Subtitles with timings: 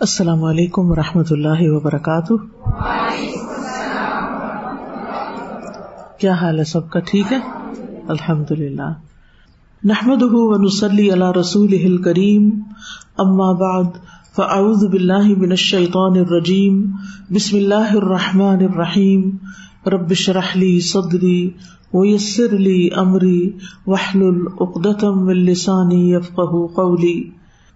[0.00, 2.32] السلام علیکم و رحمۃ اللہ وبرکاتہ۔
[6.20, 7.38] کیا حال ہے سب کا ٹھیک ہے؟
[8.08, 8.94] الحمد للہ
[9.84, 12.50] نحمد ونسلی اللہ رسول کریم
[13.18, 13.84] اما بعد،
[14.36, 16.92] فاعوذ باللہ من الشیطان الرجیم۔
[17.30, 19.30] بسم اللہ الرحمن الرحیم۔
[19.86, 21.50] ربش رحلی صدری
[21.94, 23.50] ویسر لی امری۔
[23.86, 27.30] وحلل اقدتم من لسانی یفقہ قولی۔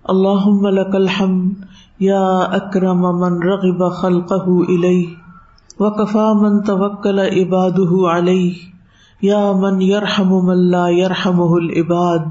[0.05, 1.64] اللہم لک الحمد
[2.05, 2.27] یا
[2.61, 8.71] اکرم من رغب خلقه الیہ وکفا من توکل عباده علیہ
[9.23, 12.25] یا من یرحم من لا يرحمه العباد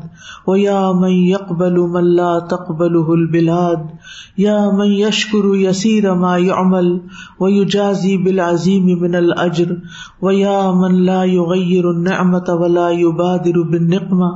[0.48, 3.88] ویا من يقبل من لا تقبله البلاد
[4.38, 6.92] یا من يشکر يسير ما يعمل
[7.40, 9.74] ويجازي بالعظيم من الاجر
[10.22, 14.32] ویا من لا يغير النعمة ولا يبادر بالنقمة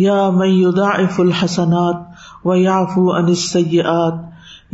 [0.00, 2.06] یا من يضاعف الحسنات
[2.44, 4.22] ويعفو عن السيئات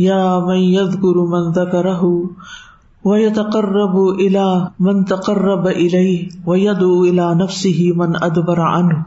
[0.01, 2.01] یا من یذکر من ذکرہ
[3.05, 4.49] ویتقرب الى
[4.81, 8.99] من تقرب الیہ ویدعو الى نفسه من ادبر عنہ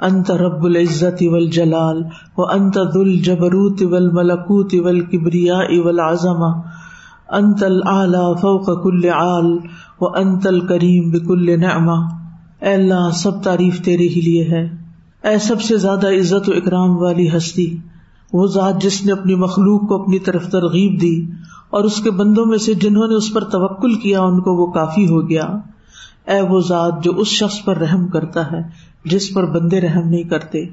[0.00, 2.02] انت رب العزت والجلال
[2.38, 6.52] وانت ذو الجبروت والملکوت والکبریاء والعظمہ
[7.32, 9.52] انت الاعلی فوق کل عال
[10.00, 12.00] وانت الکریم بکل نعمہ
[12.60, 14.66] اے اللہ سب تعریف تیرے ہی لیے ہے
[15.24, 17.66] اے سب سے زیادہ عزت و اکرام والی ہستی
[18.32, 21.30] وہ ذات جس نے اپنی مخلوق کو اپنی طرف ترغیب دی
[21.70, 24.66] اور اس کے بندوں میں سے جنہوں نے اس پر توکل کیا ان کو وہ
[24.66, 25.44] کافی ہو گیا۔
[26.26, 28.62] اے وہ ذات جو اس شخص پر رحم کرتا ہے،
[29.04, 30.64] جس پر بندے رحم نہیں کرتے۔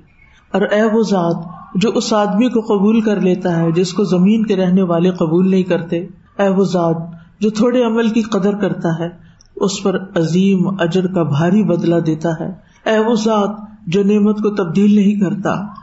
[0.52, 1.36] اور اے وہ ذات
[1.76, 5.50] جو اس آدمی کو قبول کر لیتا ہے، جس کو زمین کے رہنے والے قبول
[5.50, 5.98] نہیں کرتے۔
[6.40, 6.98] اے وہ ذات
[7.40, 9.10] جو تھوڑے عمل کی قدر کرتا ہے،
[9.56, 12.50] اس پر عظیم اجر کا بھاری بدلا دیتا ہے۔
[12.90, 13.50] اے وہ ذات
[13.88, 15.79] جو نعمت کو تبدیل نہیں کرتا۔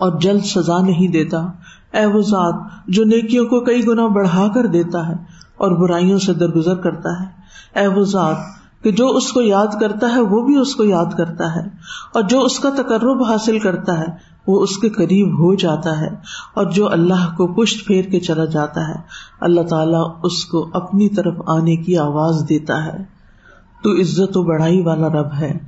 [0.00, 1.46] اور جلد سزا نہیں دیتا۔
[1.94, 2.54] اے وہ ذات
[2.88, 5.14] جو نیکیوں کو کئی گنا بڑھا کر دیتا ہے
[5.56, 7.26] اور برائیوں سے درگزر کرتا ہے۔
[7.80, 8.36] اے وہ ذات
[8.82, 11.60] کہ جو اس کو یاد کرتا ہے، وہ بھی اس کو یاد کرتا ہے۔
[12.14, 14.06] اور جو اس کا تقرب حاصل کرتا ہے،
[14.46, 16.08] وہ اس کے قریب ہو جاتا ہے۔
[16.54, 18.94] اور جو اللہ کو پشت پھیر کے چلا جاتا ہے،
[19.40, 23.20] اللہ تعالیٰ اس کو اپنی طرف آنے کی آواز دیتا ہے۔
[23.82, 25.58] تو عزت و بڑھائی والا رب ہے۔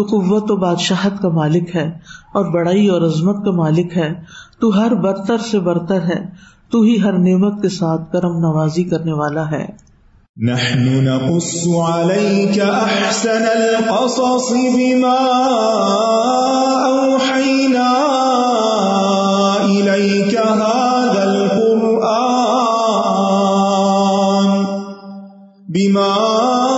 [0.00, 1.88] تو قوت و بادشاہت کا مالک ہے
[2.34, 4.14] اور بڑائی اور عظمت کا مالک ہے۔
[4.60, 9.12] تو ہر برتر سے برتر ہے۔ تو ہی ہر نعمت کے ساتھ کرم نوازی کرنے
[9.12, 9.90] والا ہے۔
[10.36, 15.16] نحن نقص عليك احسن القصص بما
[16.84, 17.92] اوحينا
[19.64, 22.20] اليك هذا القرآن
[25.68, 26.69] بما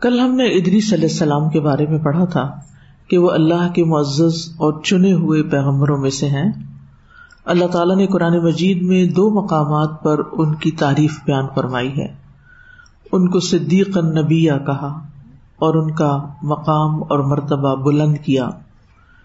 [0.00, 2.50] کل ہم نے ادری صلی السلام کے بارے میں پڑھا تھا
[3.08, 6.52] کہ وہ اللہ کے معزز اور چنے ہوئے پیغمبروں میں سے ہیں۔
[7.44, 12.06] اللہ تعالیٰ نے قرآن مجید میں دو مقامات پر ان کی تعریف بیان فرمائی ہے۔
[13.12, 14.98] ان کو صدیق النبیہ کہا
[15.56, 18.44] اور ان کا مقام اور مرتبہ بلند کیا۔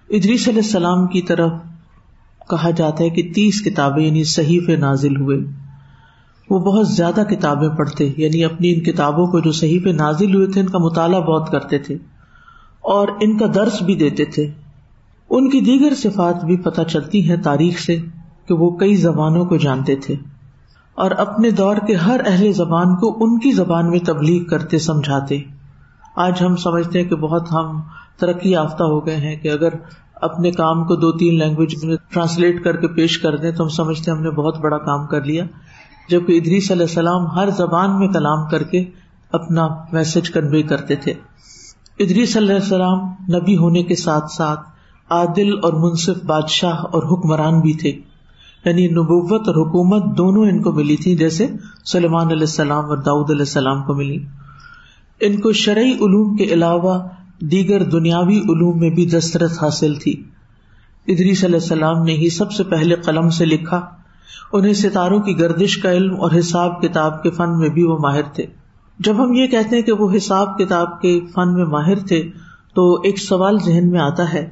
[0.09, 1.51] ادری صلی السلام کی طرف
[2.49, 5.64] کہا جاتا ہے کہ تیس کتابیں یعنی صحیح نازل ہوئے۔
[6.49, 10.47] وہ بہت زیادہ کتابیں پڑھتے یعنی اپنی ان کتابوں کو جو صحیح پہ نازل ہوئے
[10.47, 11.95] تھے، ان کا مطالعہ بہت کرتے تھے
[12.81, 14.51] اور ان کا درس بھی دیتے تھے۔
[15.29, 17.97] ان کی دیگر صفات بھی پتہ چلتی ہیں تاریخ سے
[18.45, 20.15] کہ وہ کئی زبانوں کو جانتے تھے۔
[20.95, 25.41] اور اپنے دور کے ہر اہل زبان کو ان کی زبان میں تبلیغ کرتے، سمجھاتے۔
[26.15, 27.81] آج ہم سمجھتے ہیں کہ بہت ہم
[28.19, 29.69] ترقی یافتہ ہو گئے ہیں کہ اگر
[30.15, 33.69] اپنے کام کو دو تین لینگویج میں ٹرانسلیٹ کر کے پیش کر دیں تو ہم
[33.69, 35.45] سمجھتے ہم نے بہت بڑا کام کر لیا۔
[36.09, 38.83] جبکہ ادری صلی اللہ السلام ہر زبان میں کلام کر کے
[39.31, 41.13] اپنا میسج کنوے کرتے تھے۔
[41.99, 42.99] ادری صلی اللہ السلام
[43.35, 44.59] نبی ہونے کے ساتھ ساتھ
[45.09, 47.89] عادل اور منصف بادشاہ اور حکمران بھی تھے۔
[48.65, 51.47] یعنی نبوت اور حکومت دونوں ان کو ملی تھی، جیسے
[51.85, 54.25] سلیمان علیہ السلام اور داؤد علیہ السلام کو ملی۔
[55.19, 56.99] ان کو شرعی علوم کے علاوہ
[57.41, 60.23] دیگر دنیاوی علوم میں بھی دسترس حاصل تھی۔
[61.07, 63.81] ادری صلی السلام نے ہی سب سے پہلے قلم سے لکھا۔
[64.53, 68.21] انہیں ستاروں کی گردش کا علم اور حساب کتاب کے فن میں بھی وہ ماہر
[68.21, 68.45] تھے۔
[68.99, 72.29] جب ہم یہ کہتے ہیں کہ وہ حساب کتاب کے فن میں ماہر تھے،
[72.73, 74.49] تو ایک سوال ذہن میں آتا ہے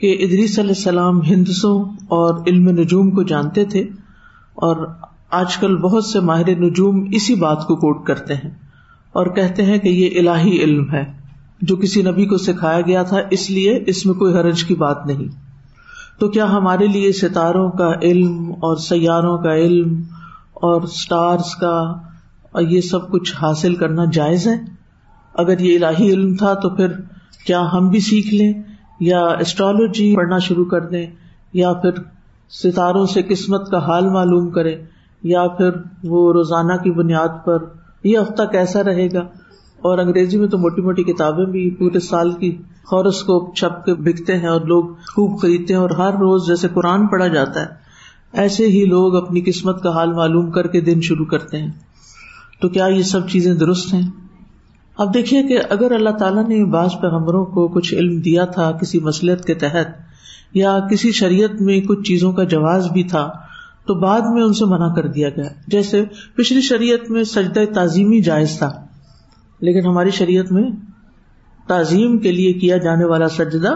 [0.00, 3.80] کہ ادری صلی السلام ہندسوں اور علم نجوم کو جانتے تھے
[4.54, 4.86] اور
[5.30, 8.50] آج کل بہت سے ماہر نجوم اسی بات کو کوٹ کرتے ہیں
[9.12, 11.04] اور کہتے ہیں کہ یہ الہی علم ہے
[11.62, 15.06] جو کسی نبی کو سکھایا گیا تھا، اس لیے اس میں کوئی حرج کی بات
[15.06, 15.41] نہیں۔
[16.22, 20.02] تو کیا ہمارے لیے ستاروں کا علم اور سیاروں کا علم
[20.54, 21.72] اور اسٹارس کا
[22.50, 24.54] اور یہ سب کچھ حاصل کرنا جائز ہے؟
[25.34, 26.92] اگر یہ الہی علم تھا تو پھر
[27.46, 28.52] کیا ہم بھی سیکھ لیں
[29.00, 31.06] یا اسٹرالوجی پڑھنا شروع کر دیں
[31.52, 31.90] یا پھر
[32.50, 34.76] ستاروں سے قسمت کا حال معلوم کرے
[35.22, 35.70] یا پھر
[36.04, 37.64] وہ روزانہ کی بنیاد پر
[38.04, 39.24] یہ ہفتہ کیسا رہے گا؟
[39.82, 42.56] اور انگریزی میں تو موٹی موٹی کتابیں بھی پورے سال کی
[42.92, 47.06] ہاروسکوپ چھپ کے بکتے ہیں اور لوگ خوب خریدتے ہیں اور ہر روز جیسے قرآن
[47.06, 47.66] پڑھا جاتا ہے،
[48.32, 51.70] ایسے ہی لوگ اپنی قسمت کا حال معلوم کر کے دن شروع کرتے ہیں۔
[52.60, 54.10] تو کیا یہ سب چیزیں درست ہیں؟
[54.98, 59.00] اب دیکھیے کہ اگر اللہ تعالیٰ نے بعض پیغمبروں کو کچھ علم دیا تھا کسی
[59.00, 59.86] مسلط کے تحت
[60.54, 63.30] یا کسی شریعت میں کچھ چیزوں کا جواز بھی تھا،
[63.86, 66.04] تو بعد میں ان سے منع کر دیا گیا۔ جیسے
[66.36, 68.86] پچھلی شریعت میں سجدہ تعظیمی جائز تھا۔
[69.62, 70.70] لیکن ہماری شریعت میں
[71.66, 73.74] تعظیم کے لیے کیا جانے والا سجدہ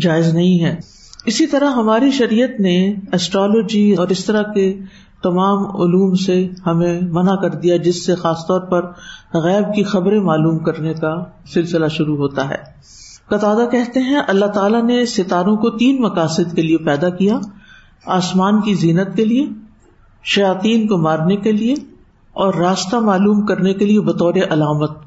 [0.00, 0.76] جائز نہیں ہے۔
[1.24, 4.78] اسی طرح ہماری شریعت نے اسٹرالوجی اور اس طرح کے
[5.22, 8.82] تمام علوم سے ہمیں منع کر دیا، جس سے خاص طور پر
[9.34, 11.24] غیب کی خبریں معلوم کرنے کا
[11.54, 12.72] سلسلہ شروع ہوتا ہے۔
[13.28, 17.38] قطع کہتے ہیں، اللہ تعالیٰ نے ستاروں کو تین مقاصد کے لیے پیدا کیا،
[18.06, 19.46] آسمان کی زینت کے لیے
[20.24, 21.74] شاطین کو مارنے کے لیے
[22.32, 25.01] اور راستہ معلوم کرنے کے لیے بطور علامت۔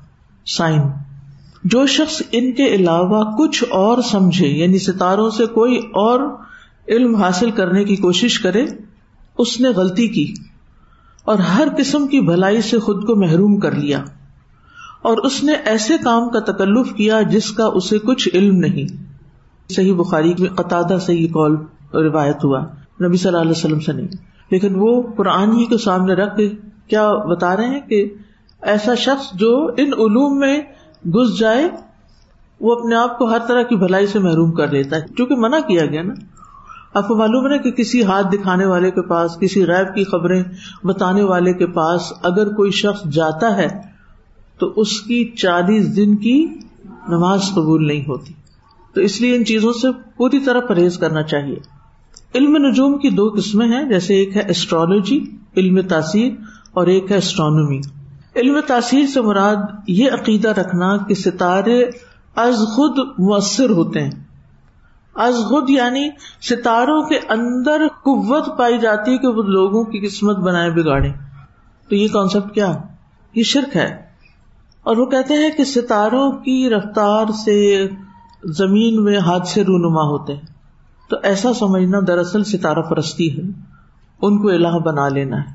[0.46, 0.82] سائن۔
[1.64, 6.20] جو شخص ان کے علاوہ کچھ اور سمجھے یعنی ستاروں سے کوئی اور
[6.88, 8.66] علم حاصل کرنے کی کوشش کرے،
[9.38, 10.34] اس نے غلطی کی
[11.24, 14.04] اور ہر قسم کی بھلائی سے خود کو محروم کر لیا۔
[15.02, 19.04] اور اس نے ایسے کام کا تکلف کیا جس کا اسے کچھ علم نہیں۔
[19.70, 21.56] صحیح بخاری میں قطع سے یہ کال
[21.94, 22.60] روایت ہوا۔
[23.08, 24.08] نبی صلی اللہ علیہ وسلم سے نہیں۔
[24.52, 26.50] لیکن وہ قرآن ہی کو سامنے رکھ کے
[26.88, 28.14] کیا بتا رہے ہیں کہ
[28.66, 30.62] ایسا شخص جو ان علوم میں
[31.08, 31.70] گس جائے،
[32.60, 35.60] وہ اپنے آپ کو ہر طرح کی بھلائی سے محروم کر لیتا ہے۔ کیونکہ منع
[35.60, 36.14] کیا گیا نا۔
[36.94, 40.44] آپ کو معلوم ہے کہ کسی ہاتھ دکھانے والے کے پاس، کسی ریب کی خبریں
[40.84, 43.68] بتانے والے کے پاس اگر کوئی شخص جاتا ہے،
[44.60, 46.48] تو اس کی چالیس دن کی
[47.08, 48.34] نماز قبول نہیں ہوتی۔
[48.94, 51.58] تو اس لیے ان چیزوں سے پوری طرح پرہیز کرنا چاہیے۔
[52.36, 55.20] علم نجوم کی دو قسمیں ہیں، جیسے ایک ہے اسٹرالوجی
[55.58, 56.34] علم تاثیر،
[56.72, 57.80] اور ایک ہے اسٹرانومی
[58.36, 59.56] علم تاثیر سے مراد
[59.88, 61.84] یہ عقیدہ رکھنا کہ ستارے
[62.36, 64.12] از خود مؤثر ہوتے ہیں۔
[65.16, 66.10] از خود یعنی
[66.42, 71.10] ستاروں کے اندر قوت پائی جاتی ہے کہ وہ لوگوں کی قسمت بنائے بگاڑے
[71.90, 72.74] تو یہ کانسیپٹ کیا؟
[73.36, 74.06] یہ شرک ہے۔
[74.84, 77.88] اور وہ کہتے ہیں کہ ستاروں کی رفتار سے
[78.44, 80.42] زمین میں حادثے رونما ہوتے ہیں۔
[81.10, 83.44] تو ایسا سمجھنا دراصل ستارہ پرستی ہے۔
[84.22, 85.55] ان کو الہ بنا لینا ہے۔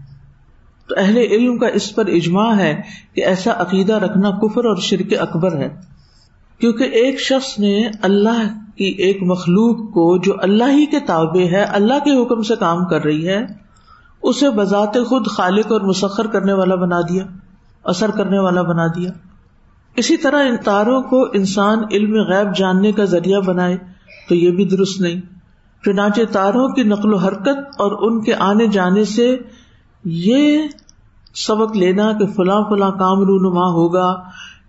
[0.90, 2.80] تو اہل علم کا اس پر اجماع ہے
[3.14, 5.68] کہ ایسا عقیدہ رکھنا کفر اور شرک اکبر ہے۔
[6.58, 11.62] کیونکہ ایک شخص نے اللہ کی ایک مخلوق کو جو اللہ ہی کے تابع ہے،
[11.62, 13.46] اللہ کے حکم سے کام کر رہی ہے،
[14.22, 17.24] اسے بذات خود خالق اور مسخر کرنے والا بنا دیا،
[17.84, 19.10] اثر کرنے والا بنا دیا۔
[19.96, 23.76] اسی طرح ان تاروں کو انسان علم غیب جاننے کا ذریعہ بنائے
[24.28, 25.20] تو یہ بھی درست نہیں۔
[25.84, 29.36] چنانچہ تاروں کی نقل و حرکت اور ان کے آنے جانے سے
[30.04, 30.58] یہ
[31.34, 34.22] سبق لینا کہ فلاں فلاں کام رونما ہوگا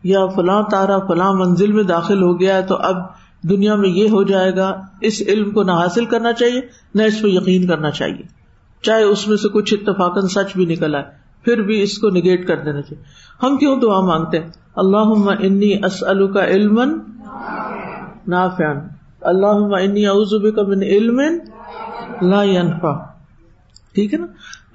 [0.03, 2.95] یا فلاں تارا فلاں منزل میں داخل ہو گیا تو اب
[3.49, 6.61] دنیا میں یہ ہو جائے گا، اس علم کو نہ حاصل کرنا چاہیے،
[6.95, 8.23] نہ اس پہ یقین کرنا چاہیے۔
[8.81, 11.03] چاہے اس میں سے کچھ اتفاق سچ بھی نکل آئے،
[11.43, 13.03] پھر بھی اس کو نگیٹ کر دینا چاہیے۔
[13.43, 16.79] ہم کیوں دعا مانگتے ہیں؟ اللہ انی اسلو کا علم
[18.27, 18.77] نافیان
[19.21, 21.21] اللہ انی اعظب کا من علم
[22.21, 22.93] لا ينفع
[23.93, 24.25] ٹھیک ہے نا؟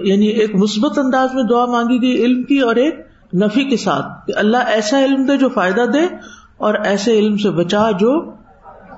[0.00, 2.94] یعنی ایک مثبت انداز میں دعا مانگی گئی علم کی اور ایک
[3.34, 6.16] نفی کے ساتھ کہ اللہ ایسا علم دے جو فائدہ دے
[6.56, 8.30] اور ایسے علم سے بچا جو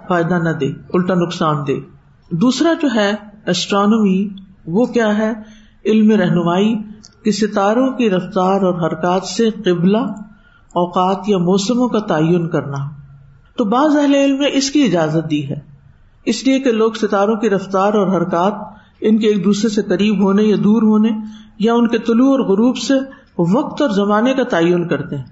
[0.08, 1.80] فائدہ نہ دے، الٹا نقصان دے۔
[2.30, 3.12] دوسرا جو ہے
[3.46, 4.28] اسٹرانومی
[4.66, 5.32] وہ کیا ہے؟
[5.86, 6.74] علم رہنمائی،
[7.24, 9.98] کہ ستاروں کی رفتار اور حرکات سے قبلہ
[10.68, 12.90] اوقات یا موسموں کا تعین کرنا۔
[13.56, 15.56] تو بعض اہل علم نے اس کی اجازت دی ہے۔
[16.24, 20.24] اس لیے کہ لوگ ستاروں کی رفتار اور حرکات ان کے ایک دوسرے سے قریب
[20.24, 21.08] ہونے یا دور ہونے
[21.58, 22.94] یا ان کے طلوع اور غروب سے
[23.38, 25.24] وقت اور زمانے کا تعین کرتے ہیں۔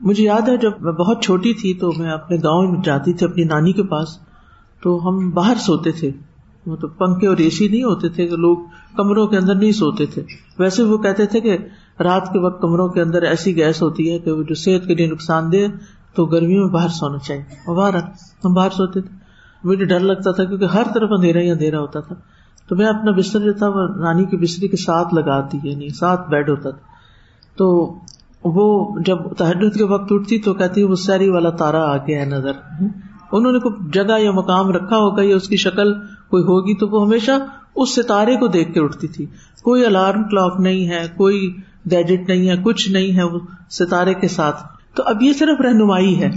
[0.00, 3.26] مجھے یاد ہے جب میں بہت چھوٹی تھی تو میں اپنے گاؤں میں جاتی تھی
[3.26, 4.08] اپنی نانی کے پاس،
[4.82, 6.10] تو ہم باہر سوتے تھے۔
[6.66, 8.56] مطلب پنکھے اور اے سی نہیں ہوتے تھے کہ لوگ
[8.96, 10.22] کمروں کے اندر نہیں سوتے تھے۔
[10.58, 11.58] ویسے وہ کہتے تھے کہ
[12.00, 14.94] رات کے وقت کمروں کے اندر ایسی گیس ہوتی ہے کہ وہ جو صحت کے
[14.94, 15.66] لیے نقصان دے
[16.14, 17.94] تو گرمیوں میں باہر سونا چاہیے۔ باہر
[18.44, 19.16] ہم باہر سوتے تھے۔
[19.64, 22.14] مجھے ڈر لگتا تھا کیونکہ ہر طرف اندھیرا ہی اندھیرا ہوتا تھا۔
[22.68, 26.30] تو میں اپنا بستر جو تھا وہ نانی کی بستری کے ساتھ لگاتی یعنی ساتھ
[26.30, 26.78] بیڈ ہوتا تھا۔
[27.56, 27.98] تو
[28.44, 32.26] وہ جب تحرت کے وقت اٹھتی تو کہتی، وہ سیری والا تارا آ گیا ہے
[32.26, 32.52] نظر۔
[33.32, 35.92] انہوں نے کوئی جگہ یا مقام رکھا ہوگا یا اس کی شکل
[36.28, 37.30] کوئی ہوگی تو وہ ہمیشہ
[37.76, 39.26] اس ستارے کو دیکھ کے اٹھتی تھی۔
[39.62, 41.56] کوئی الارم کلاک نہیں ہے، کوئی
[41.90, 43.38] گیجٹ نہیں ہے، کچھ نہیں ہے وہ
[43.70, 44.62] ستارے کے ساتھ۔
[44.94, 46.30] تو اب یہ صرف رہنمائی ہے۔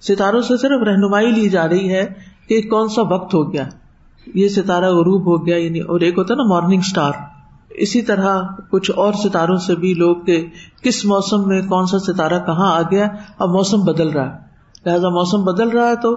[0.00, 2.06] ستاروں سے صرف رہنمائی لی جا رہی ہے
[2.48, 3.64] کہ کون سا وقت ہو گیا۔
[4.34, 7.12] یہ ستارہ غروب ہو گیا یعنی اور ایک ہوتا نا مارننگ اسٹار
[7.70, 10.46] اسی طرح کچھ اور ستاروں سے بھی لوگ کے
[10.82, 14.38] کس موسم میں کون سا ستارہ کہاں آ گیا، اب موسم بدل رہا ہے۔
[14.86, 16.16] لہٰذا موسم بدل رہا ہے تو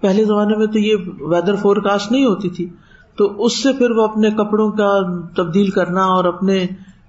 [0.00, 2.68] پہلے زمانے میں تو یہ ویدر فور کاسٹ نہیں ہوتی تھی۔
[3.16, 6.66] تو اس سے پھر وہ اپنے کپڑوں کا تبدیل کرنا اور اپنے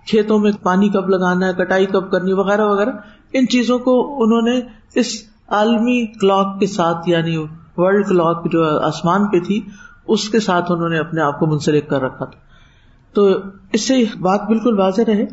[0.08, 2.90] کھیتوں میں پانی کب لگانا ہے، کٹائی کب کرنی وغیرہ وغیرہ،
[3.34, 4.62] ان چیزوں کو انہوں نے
[4.96, 5.08] اس
[5.48, 7.38] عالمی کلاک کے ساتھ یعنی
[7.78, 9.62] ورلڈ کلاک جو آسمان پہ تھی
[10.08, 12.40] اس کے ساتھ انہوں نے اپنے آپ کو منسلک کر رکھا تھا۔
[13.14, 13.30] تو
[13.74, 15.26] اس سے بات بالکل واضح رہے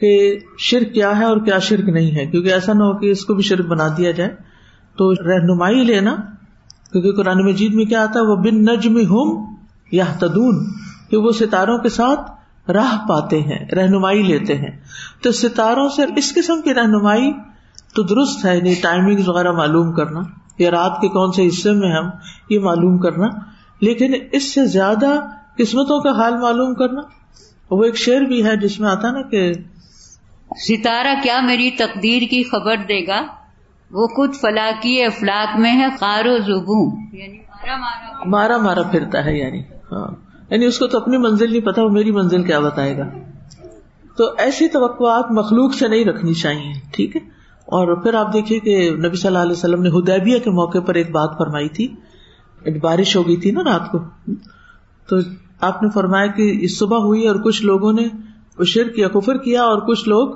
[0.00, 3.24] کہ شرک کیا ہے اور کیا شرک نہیں ہے۔ کیونکہ ایسا نہ ہو کہ اس
[3.24, 4.30] کو بھی شرک بنا دیا جائے۔
[4.96, 6.16] تو رہنمائی لینا،
[6.92, 9.56] کیونکہ قرآن مجید میں کیا آتا ہے وہ بن نجم ہوں
[9.92, 10.66] یا تدون
[11.10, 12.30] کہ وہ ستاروں کے ساتھ
[12.70, 14.80] راہ پاتے ہیں، رہنمائی لیتے ہیں۔
[15.22, 17.32] تو ستاروں سے اس قسم کی رہنمائی
[17.94, 20.20] تو درست ہے۔ یعنی ٹائمنگ وغیرہ معلوم کرنا،
[20.58, 22.10] یا رات کے کون سے حصے میں ہم
[22.50, 23.53] یہ معلوم کرنا۔
[23.84, 25.20] لیکن اس سے زیادہ
[25.58, 27.00] قسمتوں کا حال معلوم کرنا
[27.70, 29.52] وہ ایک شعر بھی ہے جس میں آتا نا کہ
[30.68, 33.20] ستارہ کیا میری تقدیر کی خبر دے گا؟
[33.90, 37.38] وہ خود فلاکی افلاق میں ہے خارو زبوں یعنی
[38.26, 39.60] مارا مارا۔ پھرتا ہے یعنی
[39.92, 40.08] ہاں۔
[40.50, 43.04] یعنی اس کو تو اپنی منزل نہیں پتا وہ میری منزل کیا بتائے گا۔
[44.16, 47.20] تو ایسی توقعات مخلوق سے نہیں رکھنی چاہیے ٹھیک ہے؟
[47.66, 50.94] اور پھر آپ دیکھیے کہ نبی صلی اللہ علیہ وسلم نے ہدیبیہ کے موقع پر
[50.94, 51.94] ایک بات فرمائی تھی
[52.66, 53.98] یعنی بارش ہو گئی تھی نا رات کو۔
[55.08, 55.16] تو
[55.60, 58.08] آپ نے فرمایا کہ صبح ہوئی اور کچھ لوگوں نے
[58.64, 60.34] شرک یا کفر کیا اور کچھ لوگ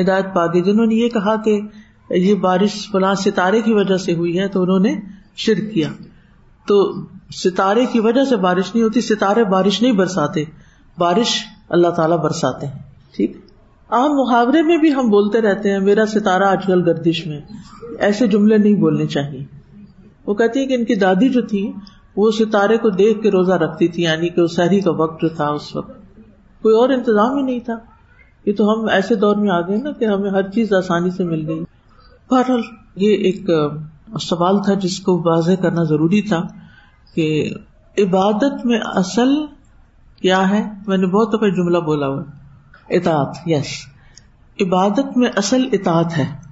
[0.00, 1.60] ہدایت پا گئے جنہوں نے یہ کہا کہ
[2.10, 4.96] یہ بارش فلاں ستارے کی وجہ سے ہوئی ہے تو انہوں نے
[5.36, 5.88] شرک کیا۔
[6.66, 6.92] تو
[7.34, 10.44] ستارے کی وجہ سے بارش نہیں ہوتی، ستارے بارش نہیں برساتے،
[10.98, 12.78] بارش اللہ تعالیٰ برساتے ہیں۔
[13.16, 13.36] ٹھیک؟
[13.88, 17.40] عام محاورے میں بھی ہم بولتے رہتے ہیں، میرا ستارہ آج کل گردش میں،
[17.98, 19.59] ایسے جملے نہیں بولنے چاہیے۔
[20.26, 21.72] وہ کہتی ہے کہ ان کی دادی جو تھی،
[22.16, 25.48] وہ ستارے کو دیکھ کے روزہ رکھتی تھی یعنی کہ سہری کا وقت جو تھا
[25.48, 25.90] اس وقت۔
[26.62, 27.76] کوئی اور انتظام ہی نہیں تھا۔
[28.46, 31.24] یہ تو ہم ایسے دور میں آ گئے نا کہ ہمیں ہر چیز آسانی سے
[31.24, 31.64] مل گئی۔
[32.30, 32.60] بہرحال،
[32.96, 33.50] یہ ایک
[34.20, 36.42] سوال تھا جس کو واضح کرنا ضروری تھا
[37.14, 37.50] کہ
[37.98, 39.46] عبادت میں اصل
[40.22, 42.22] کیا ہے؟ میں نے بہت دفعہ جملہ بولا ہوا۔
[42.88, 43.66] اطاعت یس
[44.60, 46.49] عبادت میں اصل اطاعت ہے۔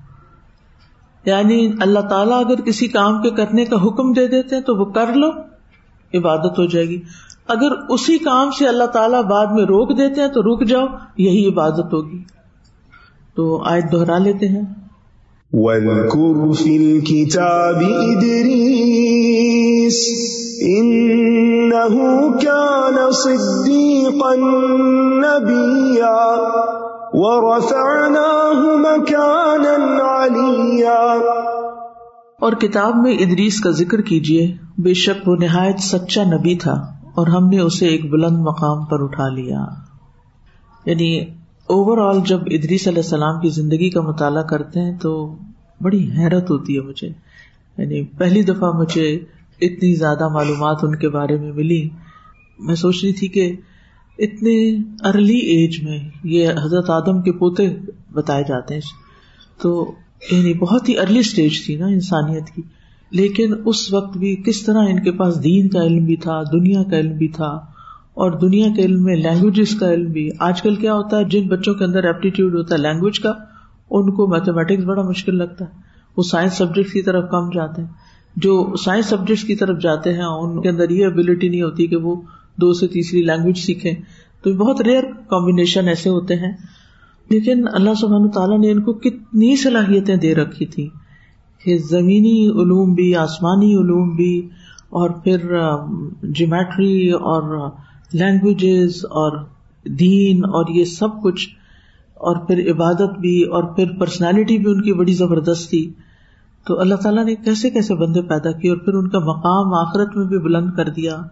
[1.29, 4.85] یعنی اللہ تعالیٰ اگر کسی کام کے کرنے کا حکم دے دیتے ہیں تو وہ
[4.85, 5.31] کر لو،
[6.15, 7.03] عبادت ہو جائے گی۔
[7.49, 11.49] اگر اسی کام سے اللہ تعالیٰ بعد میں روک دیتے ہیں تو رک جاؤ، یہی
[11.49, 12.23] عبادت ہوگی۔
[13.37, 14.63] تو آئے دوہرا لیتے ہیں۔
[15.53, 18.39] وَاذْكُرْ فِي الْكِتَابِ إِدْرِيسِ
[20.65, 22.03] إِنَّهُ
[22.41, 24.35] كَانَ صِدِّيقًا
[25.21, 31.39] نَبِيًّا۔ وَرَفَعْنَاهُ مَكَانًا عَلِيًّا.
[32.41, 36.73] اور کتاب میں ادریس کا ذکر کیجیے بے شک وہ نہایت سچا نبی تھا
[37.15, 39.65] اور ہم نے اسے ایک بلند مقام پر اٹھا لیا۔
[40.87, 41.21] یعنی
[41.67, 45.37] اوور آل جب ادریس علیہ السلام کی زندگی کا مطالعہ کرتے ہیں تو
[45.81, 47.09] بڑی حیرت ہوتی ہے مجھے۔
[47.79, 49.15] یعنی پہلی دفعہ مجھے
[49.61, 51.89] اتنی زیادہ معلومات ان کے بارے میں ملی۔
[52.59, 53.57] میں سوچ رہی تھی کہ
[54.19, 54.77] اتنے
[55.09, 57.69] ارلی ایج میں یہ حضرت آدم کے پوتے
[58.13, 58.81] بتائے جاتے ہیں۔
[59.63, 59.93] تو
[60.33, 62.63] یعنی بہت ہی ارلی اسٹیج تھی نا انسانیت کی۔
[63.11, 66.83] لیکن اس وقت بھی کس طرح ان کے پاس دین کا علم بھی تھا، دنیا
[66.83, 67.49] کا علم بھی تھا
[68.15, 71.49] اور دنیا کے علم میں لینگویجز کا علم بھی۔ آج کل کیا ہوتا ہے، جن
[71.49, 73.33] بچوں کے اندر ایپٹیٹیوڈ ہوتا ہے لینگویج کا،
[73.91, 75.71] ان کو میتھمیٹکس بڑا مشکل لگتا ہے۔
[76.17, 77.89] وہ سائنس سبجیکٹ کی طرف کم جاتے ہیں۔
[78.37, 81.97] جو سائنس سبجیکٹ کی طرف جاتے ہیں، ان کے اندر یہ ابلیٹی نہیں ہوتی کہ
[81.97, 82.21] وہ
[82.61, 83.93] دو سے تیسری لینگویج سیکھیں۔
[84.43, 86.53] تو بہت ریئر کمبینیشن ایسے ہوتے ہیں۔
[87.31, 90.89] لیکن اللہ سبحان تعالیٰ نے ان کو کتنی صلاحیتیں دے رکھی تھی۔
[91.65, 94.49] کہ زمینی علوم بھی، آسمانی علوم بھی،
[94.91, 95.37] اور پھر
[96.23, 97.71] جیمیٹری اور
[98.13, 99.45] لینگویجز اور
[99.85, 101.49] دین اور یہ سب کچھ۔
[102.15, 105.93] اور پھر عبادت بھی، اور پھر پرسنالٹی بھی ان کی بڑی زبردست تھی۔
[106.67, 110.17] تو اللہ تعالیٰ نے کیسے کیسے بندے پیدا کیے اور پھر ان کا مقام آخرت
[110.17, 111.23] میں بھی بلند کر دیا۔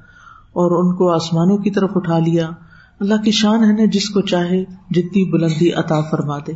[0.57, 2.51] اور ان کو آسمانوں کی طرف اٹھا لیا۔
[3.01, 6.53] اللہ کی شان ہے نا جس کو چاہے، جتنی بلندی عطا فرما دے۔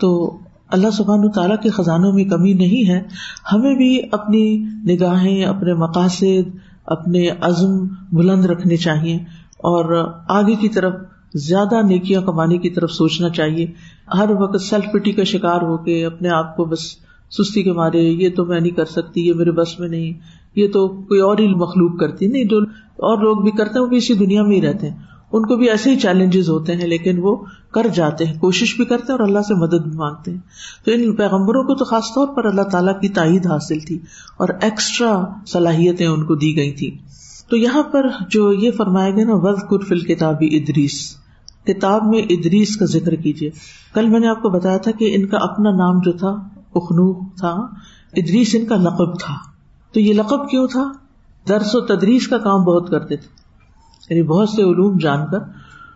[0.00, 3.02] تو اللہ سبحان تعالیٰ کے خزانوں میں کمی نہیں ہے۔
[3.52, 6.56] ہمیں بھی اپنی نگاہیں، اپنے مقاصد،
[6.86, 9.16] اپنے عزم بلند رکھنے چاہیے۔
[9.56, 10.94] اور آگے کی طرف
[11.34, 13.66] زیادہ نیکیاں کمانے کی طرف سوچنا چاہیے۔
[14.18, 16.80] ہر وقت سیلف پٹی کا شکار ہو کے اپنے آپ کو بس
[17.30, 20.12] سستی کے مارے، یہ تو میں نہیں کر سکتی، یہ میرے بس میں نہیں،
[20.54, 22.60] یہ تو کوئی اور ہی مخلوق کرتی۔ نہیں، جو
[22.96, 24.96] اور لوگ بھی کرتے ہیں، وہ بھی اسی دنیا میں ہی رہتے ہیں۔
[25.32, 27.36] ان کو بھی ایسے ہی چیلنجز ہوتے ہیں، لیکن وہ
[27.72, 30.38] کر جاتے ہیں، کوشش بھی کرتے ہیں اور اللہ سے مدد بھی مانگتے ہیں۔
[30.84, 33.98] تو ان پیغمبروں کو تو خاص طور پر اللہ تعالیٰ کی تائید حاصل تھی
[34.36, 36.98] اور ایکسٹرا صلاحیتیں ان کو دی گئی تھی
[37.50, 41.16] تو یہاں پر جو یہ فرمایا گیا نا وز کرفل کتابی ادریس
[41.64, 43.50] کتاب میں ادریس کا ذکر کیجیے
[43.94, 46.28] کل میں نے آپ کو بتایا تھا کہ ان کا اپنا نام جو تھا
[46.74, 47.50] اخنو تھا
[48.16, 49.34] ادریس ان کا لقب تھا۔
[49.92, 50.92] تو یہ لقب کیوں تھا؟
[51.48, 53.28] درس و تدریس کا کام بہت کرتے تھے۔
[54.10, 55.38] یعنی بہت سے علوم جان کر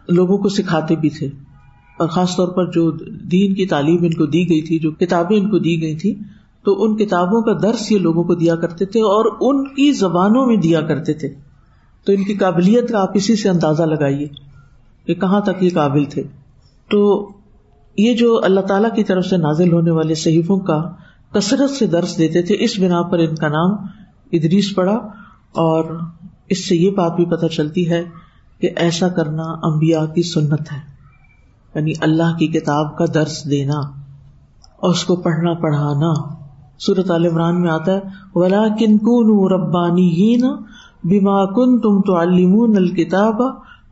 [0.08, 1.26] لوگوں کو سکھاتے بھی تھے۔
[1.98, 2.90] اور خاص طور پر جو
[3.22, 6.14] دین کی تعلیم ان کو دی گئی تھی، جو کتابیں ان کو دی گئی تھی،
[6.64, 10.46] تو ان کتابوں کا درس یہ لوگوں کو دیا کرتے تھے اور ان کی زبانوں
[10.46, 11.28] میں دیا کرتے تھے۔
[12.04, 14.28] تو ان کی قابلیت کا آپ اسی سے اندازہ لگائیے
[15.06, 16.22] کہ کہاں تک یہ قابل تھے۔
[16.90, 17.30] تو
[17.96, 20.82] یہ جو اللہ تعالی کی طرف سے نازل ہونے والے صحیفوں کا
[21.34, 23.70] کثرت سے درس دیتے تھے، اس بنا پر ان کا نام
[24.32, 25.19] ادریس پڑا
[25.52, 25.84] اور
[26.48, 28.04] اس سے یہ بات بھی پتہ چلتی ہے
[28.60, 30.90] کہ ایسا کرنا امبیا کی سنت ہے
[31.74, 33.78] یعنی اللہ کی کتاب کا درس دینا
[34.76, 36.12] اور اس کو پڑھنا پڑھانا۔
[36.78, 38.00] سورت عال عمران میں آتا ہے
[38.34, 40.56] ولا کن کن ربانی ہی نا
[41.04, 43.40] بیما کن تم تو علمون الکتاب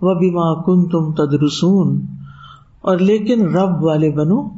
[0.00, 2.06] و بیما کن تم تدرسون۔
[2.80, 4.48] اور لیکن رب والے بنو،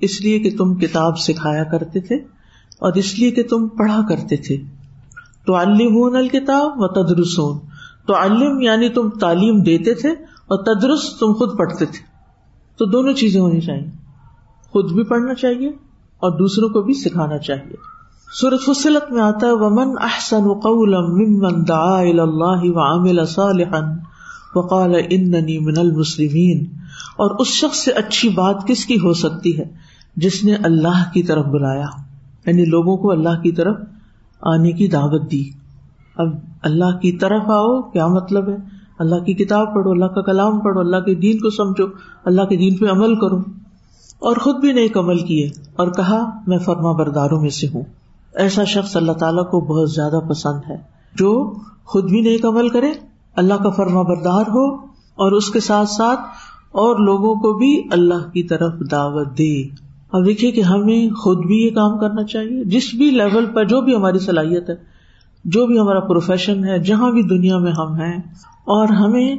[0.00, 2.14] اس لیے کہ تم کتاب سکھایا کرتے تھے
[2.78, 4.79] اور اس لیے کہ تم پڑھا کرتے تھے۔
[5.46, 7.58] تو علمون الکتاب و تدرسون۔
[8.06, 10.08] تو علم یعنی تم تعلیم دیتے تھے
[10.46, 11.98] اور تدرس تم خود پڑھتے تھے۔
[12.78, 13.90] تو دونوں چیزیں ہونی چاہیے۔
[14.70, 15.68] خود بھی پڑھنا چاہیے
[16.18, 17.74] اور دوسروں کو بھی سکھانا چاہیے۔
[18.40, 23.80] سورت فصلت میں آتا ہے، ومن احسن قولا ممن دعا الى اللہ وعمل صالحا
[24.54, 26.64] وقال اننی من المسلمین
[27.16, 29.64] اور اس شخص سے اچھی بات کس کی ہو سکتی ہے؟
[30.16, 31.86] جس نے اللہ کی طرف بلایا۔
[32.46, 33.76] یعنی لوگوں کو اللہ کی طرف
[34.42, 35.44] آنے کی دعوت دی۔
[36.16, 36.28] اب
[36.62, 38.56] اللہ کی طرف آؤ، کیا مطلب ہے؟
[38.98, 41.84] اللہ کی کتاب پڑھو، اللہ کا کلام پڑھو، اللہ کے دین کو سمجھو،
[42.24, 43.36] اللہ کے دین پہ عمل کرو۔
[44.18, 47.82] اور خود بھی نیک عمل کیے۔ اور کہا، میں فرما برداروں میں سے ہوں۔
[48.34, 50.76] ایسا شخص اللہ تعالیٰ کو بہت زیادہ پسند ہے۔
[51.14, 52.92] جو خود بھی نیک عمل کرے،
[53.36, 54.74] اللہ کا فرما بردار ہو
[55.14, 56.20] اور اس کے ساتھ ساتھ
[56.72, 61.56] اور لوگوں کو بھی اللہ کی طرف دعوت دے۔ اب دیکھیے کہ ہمیں خود بھی
[61.56, 64.74] یہ کام کرنا چاہیے۔ جس بھی لیول پر جو بھی ہماری صلاحیت ہے،
[65.44, 68.16] جو بھی ہمارا پروفیشن ہے، جہاں بھی دنیا میں ہم ہیں،
[68.66, 69.36] اور ہمیں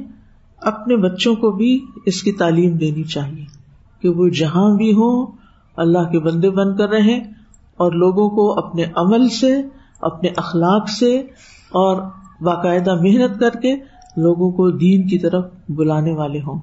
[0.61, 3.45] اپنے بچوں کو بھی اس کی تعلیم دینی چاہیے
[4.03, 5.25] کہ وہ جہاں بھی ہوں،
[5.77, 7.17] اللہ کے بندے بن کر رہے
[7.79, 9.53] اور لوگوں کو اپنے عمل سے،
[10.01, 11.15] اپنے اخلاق سے
[11.73, 12.01] اور
[12.41, 13.75] باقاعدہ محنت کر کے
[14.17, 16.59] لوگوں کو دین کی طرف بلانے والے ہوں،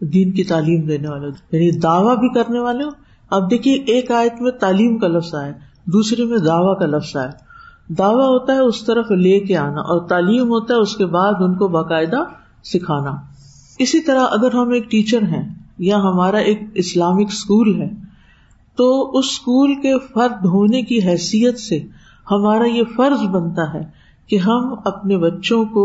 [0.00, 4.40] دین کی تعلیم دینے والے یعنی دعوی بھی کرنے والے ہوں اب دیکھیے، ایک آیت
[4.42, 5.52] میں تعلیم کا لفظ آئے
[5.86, 7.30] دوسرے میں دعوی کا لفظ آئے
[7.94, 11.32] دعویٰ ہوتا ہے اس طرف لے کے آنا اور تعلیم ہوتا ہے اس کے بعد
[11.40, 12.22] ان کو باقاعدہ
[12.64, 13.10] سکھانا۔
[13.78, 17.88] اسی طرح اگر ہم ایک ٹیچر ہیں یا ہمارا ایک اسلامک اسکول ہے،
[18.78, 21.78] تو اس اسکول کے فرد ہونے کی حیثیت سے
[22.30, 23.82] ہمارا یہ فرض بنتا ہے
[24.26, 25.84] کہ ہم اپنے بچوں کو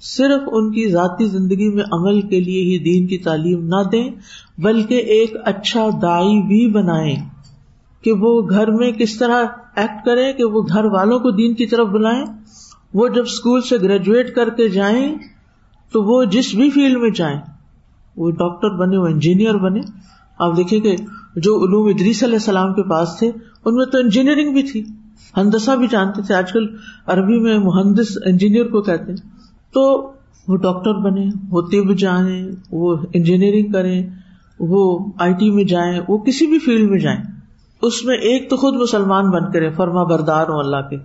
[0.00, 4.10] صرف ان کی ذاتی زندگی میں عمل کے لیے ہی دین کی تعلیم نہ دیں،
[4.58, 7.16] بلکہ ایک اچھا دائی بھی بنائیں
[8.02, 9.44] کہ وہ گھر میں کس طرح
[9.76, 12.24] ایکٹ کرے کہ وہ گھر والوں کو دین کی طرف بلائیں۔
[12.94, 15.14] وہ جب اسکول سے گریجویٹ کر کے جائیں،
[15.92, 17.40] تو وہ جس بھی فیلڈ میں جائیں،
[18.16, 19.80] وہ ڈاکٹر بنے، وہ انجینئر بنے۔
[20.38, 20.96] آپ دیکھیں کہ
[21.36, 23.30] جو علوم ادریس علیہ السلام کے پاس تھے،
[23.64, 24.82] ان میں تو انجینئرنگ بھی تھی۔
[25.36, 26.66] ہندسا بھی جانتے تھے۔ آج کل
[27.06, 29.35] عربی میں مہندس انجینئر کو کہتے ہیں۔
[29.72, 30.12] تو
[30.48, 34.06] وہ ڈاکٹر بنے، وہ طب جائیں، وہ انجینئرنگ کریں،
[34.60, 37.20] وہ آئی ٹی میں جائیں، وہ کسی بھی فیلڈ میں جائیں۔
[37.82, 40.96] اس میں ایک تو خود مسلمان بن کرے فرما بردار ہوں اللہ کے۔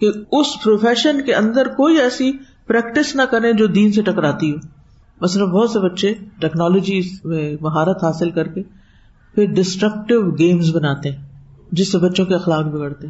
[0.00, 2.32] کہ اس پروفیشن کے اندر کوئی ایسی
[2.66, 4.56] پریکٹس نہ کرے جو دین سے ٹکراتی ہو۔
[5.20, 8.62] مثلاً بہت سے بچے ٹیکنالوجی میں مہارت حاصل کر کے
[9.34, 11.22] پھر ڈسٹرکٹیو گیمز بناتے ہیں،
[11.72, 13.06] جس سے بچوں کے اخلاق بگڑتے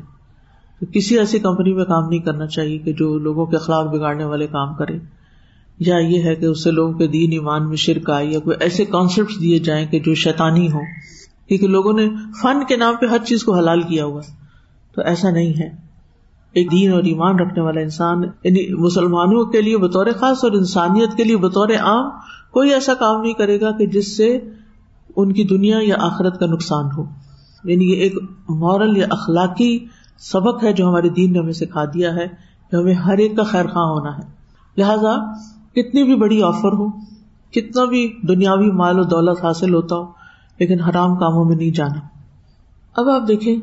[0.85, 4.25] تو کسی ایسی کمپنی میں کام نہیں کرنا چاہیے کہ جو لوگوں کے اخلاق بگاڑنے
[4.25, 4.99] والے کام کرے
[5.79, 8.57] یا یہ ہے کہ اس سے لوگوں کے دین، ایمان میں شرک آئے یا کوئی
[8.61, 10.79] ایسے کانسیپٹ دیے جائیں کہ جو شیطانی ہو
[11.49, 12.09] کیونکہ لوگوں نے
[12.43, 14.21] فن کے نام پہ ہر چیز کو حلال کیا ہوا۔
[14.95, 15.77] تو ایسا نہیں ہے۔
[16.53, 21.17] ایک دین اور ایمان رکھنے والا انسان یعنی مسلمانوں کے لیے بطور خاص اور انسانیت
[21.17, 22.11] کے لیے بطور عام
[22.53, 24.39] کوئی ایسا کام نہیں کرے گا کہ جس سے
[25.17, 27.05] ان کی دنیا یا آخرت کا نقصان ہو۔
[27.65, 28.15] یعنی یہ ایک
[28.49, 29.79] مورل یا اخلاقی
[30.19, 32.27] سبق ہے جو ہمارے دین نے ہمیں سکھا دیا ہے
[32.71, 34.23] کہ ہمیں ہر ایک کا خیر خواہ ہونا ہے۔
[34.77, 35.33] لہذا
[35.73, 36.91] کتنی بھی بڑی آفر ہو،
[37.51, 40.05] کتنا بھی دنیاوی مال و دولت حاصل ہوتا ہو،
[40.59, 42.01] لیکن حرام کاموں میں نہیں جانا۔
[42.97, 43.57] اب آپ دیکھیں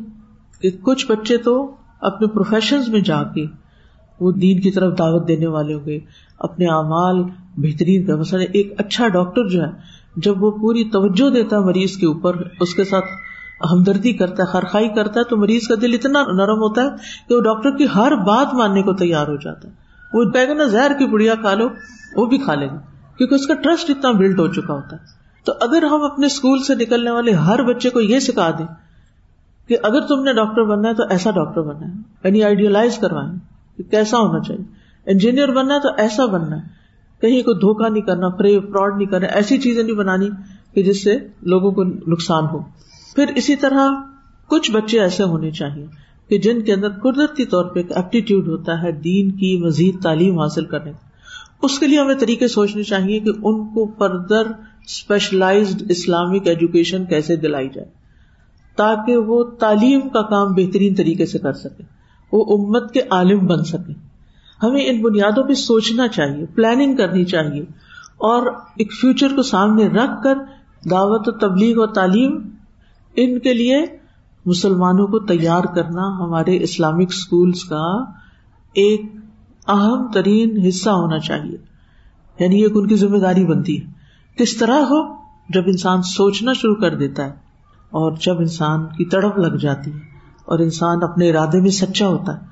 [0.61, 3.45] کہ کچھ بچے تو اپنے پروفیشن میں جا کے
[4.19, 5.99] وہ دین کی طرف دعوت دینے والے ہوں گے۔
[6.39, 7.23] اپنے اعمال،
[7.57, 9.71] بہترین مثلاً ایک اچھا ڈاکٹر جو ہے،
[10.15, 13.05] جب وہ پوری توجہ دیتا ہے مریض کے اوپر، اس کے ساتھ
[13.71, 16.87] ہمدردی کرتا ہے، خرخائی کرتا ہے، تو مریض کا دل اتنا نرم ہوتا ہے
[17.29, 19.73] کہ وہ ڈاکٹر کی ہر بات ماننے کو تیار ہو جاتا ہے۔
[20.13, 21.67] وہ کہے گا نا زہر کی بڑھیا کھا لو،
[22.15, 22.77] وہ بھی کھا لے گا
[23.17, 26.63] کیونکہ اس کا ٹرسٹ اتنا بلڈ ہو چکا ہوتا ہے۔ تو اگر ہم اپنے اسکول
[26.63, 28.65] سے نکلنے والے ہر بچے کو یہ سکھا دیں
[29.67, 31.93] کہ اگر تم نے ڈاکٹر بننا ہے تو ایسا ڈاکٹر بننا ہے
[32.23, 33.31] یعنی آئیڈیالائز کروائیں
[33.77, 34.63] کہ کیسا ہونا چاہیے۔
[35.05, 36.81] انجینئر بننا ہے تو ایسا بننا ہے۔
[37.21, 40.29] کہیں کو دھوکا نہیں کرنا فری فراڈ نہیں کرنا، ایسی چیزیں نہیں بنانی
[40.73, 42.59] کہ جس سے لوگوں کو نقصان ہو۔
[43.15, 43.89] پھر اسی طرح
[44.49, 45.85] کچھ بچے ایسے ہونے چاہیے
[46.29, 50.39] کہ جن کے اندر قدرتی طور پہ ایک ایپٹیٹیوڈ ہوتا ہے دین کی مزید تعلیم
[50.39, 51.09] حاصل کرنے کا
[51.61, 54.51] اس کے لیے ہمیں طریقے سوچنے چاہیے کہ ان کو فردر
[54.85, 57.87] اسپیشلائزڈ اسلامک ایجوکیشن کیسے دلائی جائے
[58.77, 61.83] تاکہ وہ تعلیم کا کام بہترین طریقے سے کر سکے
[62.31, 63.93] وہ امت کے عالم بن سکے
[64.59, 67.61] ہمیں ان بنیادوں پہ سوچنا چاہیے پلاننگ کرنی چاہیے
[68.21, 70.37] اور ایک فیوچر کو سامنے رکھ کر
[70.89, 72.39] دعوت و تبلیغ و تعلیم
[73.15, 73.85] ان کے لیے
[74.45, 78.03] مسلمانوں کو تیار کرنا ہمارے اسلامک اسکولس کا
[78.73, 79.01] ایک
[79.67, 81.57] اہم ترین حصہ ہونا چاہیے۔
[82.39, 83.91] یعنی ایک ان کی ذمہ داری بنتی ہے۔
[84.37, 85.13] کس طرح ہو؟
[85.49, 87.29] جب انسان سوچنا شروع کر دیتا ہے
[87.89, 89.99] اور جب انسان کی تڑپ لگ جاتی ہے
[90.45, 92.45] اور انسان اپنے ارادے میں سچا ہوتا ہے،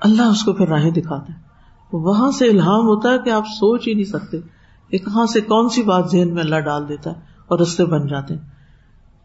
[0.00, 1.38] اللہ اس کو پھر راہیں دکھاتا ہے۔
[1.92, 4.38] وہاں سے الہام ہوتا ہے کہ آپ سوچ ہی نہیں سکتے
[4.88, 7.16] کہ کہاں سے کون سی بات ذہن میں اللہ ڈال دیتا ہے
[7.48, 8.61] اور رستے بن جاتے ہیں۔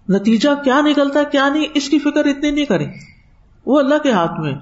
[0.09, 2.93] نتیجہ کیا نکلتا ہے، کیا نہیں، اس کی فکر اتنی نہیں کریں۔
[3.65, 4.55] وہ اللہ کے ہاتھ میں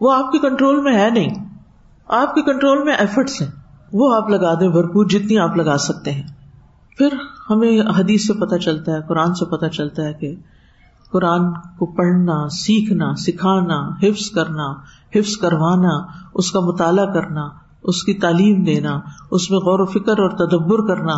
[0.00, 1.34] وہ آپ کے کنٹرول میں ہے نہیں۔
[2.08, 3.50] آپ کے کنٹرول میں ایفرٹس ہیں۔
[3.92, 6.22] وہ آپ لگا دیں بھرپور جتنی آپ لگا سکتے ہیں۔
[6.98, 7.08] پھر
[7.50, 10.34] ہمیں حدیث سے پتہ چلتا ہے، قرآن سے پتہ چلتا ہے کہ
[11.10, 14.72] قرآن کو پڑھنا، سیکھنا، سکھانا، حفظ کرنا،
[15.14, 17.48] حفظ کروانا، اس کا مطالعہ کرنا،
[17.82, 21.14] اس کی تعلیم دینا، اس میں غور و فکر اور تدبر کرنا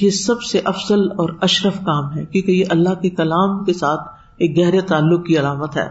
[0.00, 4.00] یہ سب سے افضل اور اشرف کام ہے، کیونکہ یہ اللہ کے کلام کے ساتھ
[4.36, 5.88] ایک گہرے تعلق کی علامت ہے۔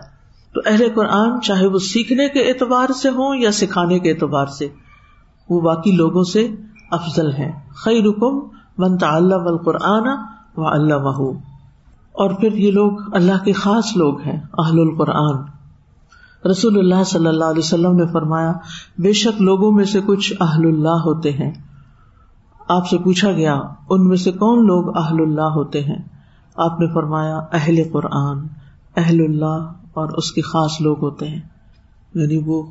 [0.53, 4.67] تو اہل قرآن چاہے وہ سیکھنے کے اعتبار سے ہوں یا سکھانے کے اعتبار سے،
[5.49, 6.47] وہ باقی لوگوں سے
[6.91, 10.07] افضل ہے خی رکم منتا اللہ و قرآن
[10.57, 11.37] و اللہ
[12.11, 15.35] اور پھر یہ لوگ اللہ کے خاص لوگ ہیں، اہل القرآن۔
[16.49, 18.51] رسول اللہ صلی اللہ علیہ وسلم نے فرمایا،
[18.97, 21.70] بے شک لوگوں میں سے کچھ اہل اللہ ہوتے ہیں۔
[22.71, 25.97] آپ سے پوچھا گیا، ان میں سے کون لوگ اہل اللہ ہوتے ہیں؟
[26.57, 28.47] آپ نے فرمایا، اہل قرآن،
[28.97, 31.41] اہل اللہ اور اس کے خاص لوگ ہوتے ہیں۔
[32.15, 32.63] یعنی وہ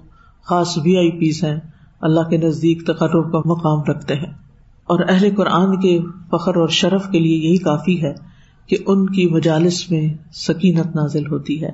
[0.43, 1.61] خاص وی آئی پیز ہیں،
[2.01, 4.33] اللہ کے نزدیک تقرب کا مقام رکھتے ہیں۔
[4.85, 8.15] اور اہل قرآن کے فخر اور شرف کے لیے یہی کافی ہے
[8.67, 11.71] کہ ان کی مجالس میں سکینت نازل ہوتی ہے۔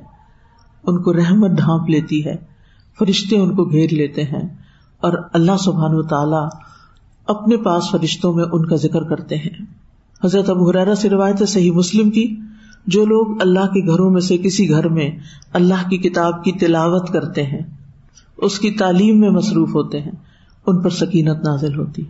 [0.84, 2.36] ان کو رحمت ڈھانپ لیتی ہے،
[2.98, 4.56] فرشتے ان کو گھیر لیتے ہیں۔
[5.00, 6.66] اور اللہ سبحان و تعالی
[7.28, 9.64] اپنے پاس فرشتوں میں ان کا ذکر کرتے ہیں۔
[10.24, 12.26] حضرت ابو حرارا سے روایت ہے صحیح مسلم کی،
[12.86, 15.10] جو لوگ اللہ کے گھروں میں سے کسی گھر میں
[15.52, 17.62] اللہ کی کتاب کی تلاوت کرتے ہیں،
[18.38, 20.12] اس کی تعلیم میں مصروف ہوتے ہیں،
[20.66, 22.02] ان پر سکینت نازل ہوتی۔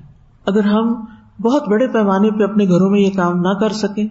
[0.46, 0.94] اگر ہم
[1.42, 4.06] بہت بڑے پیمانے پہ اپنے گھروں میں یہ کام نہ کر سکیں،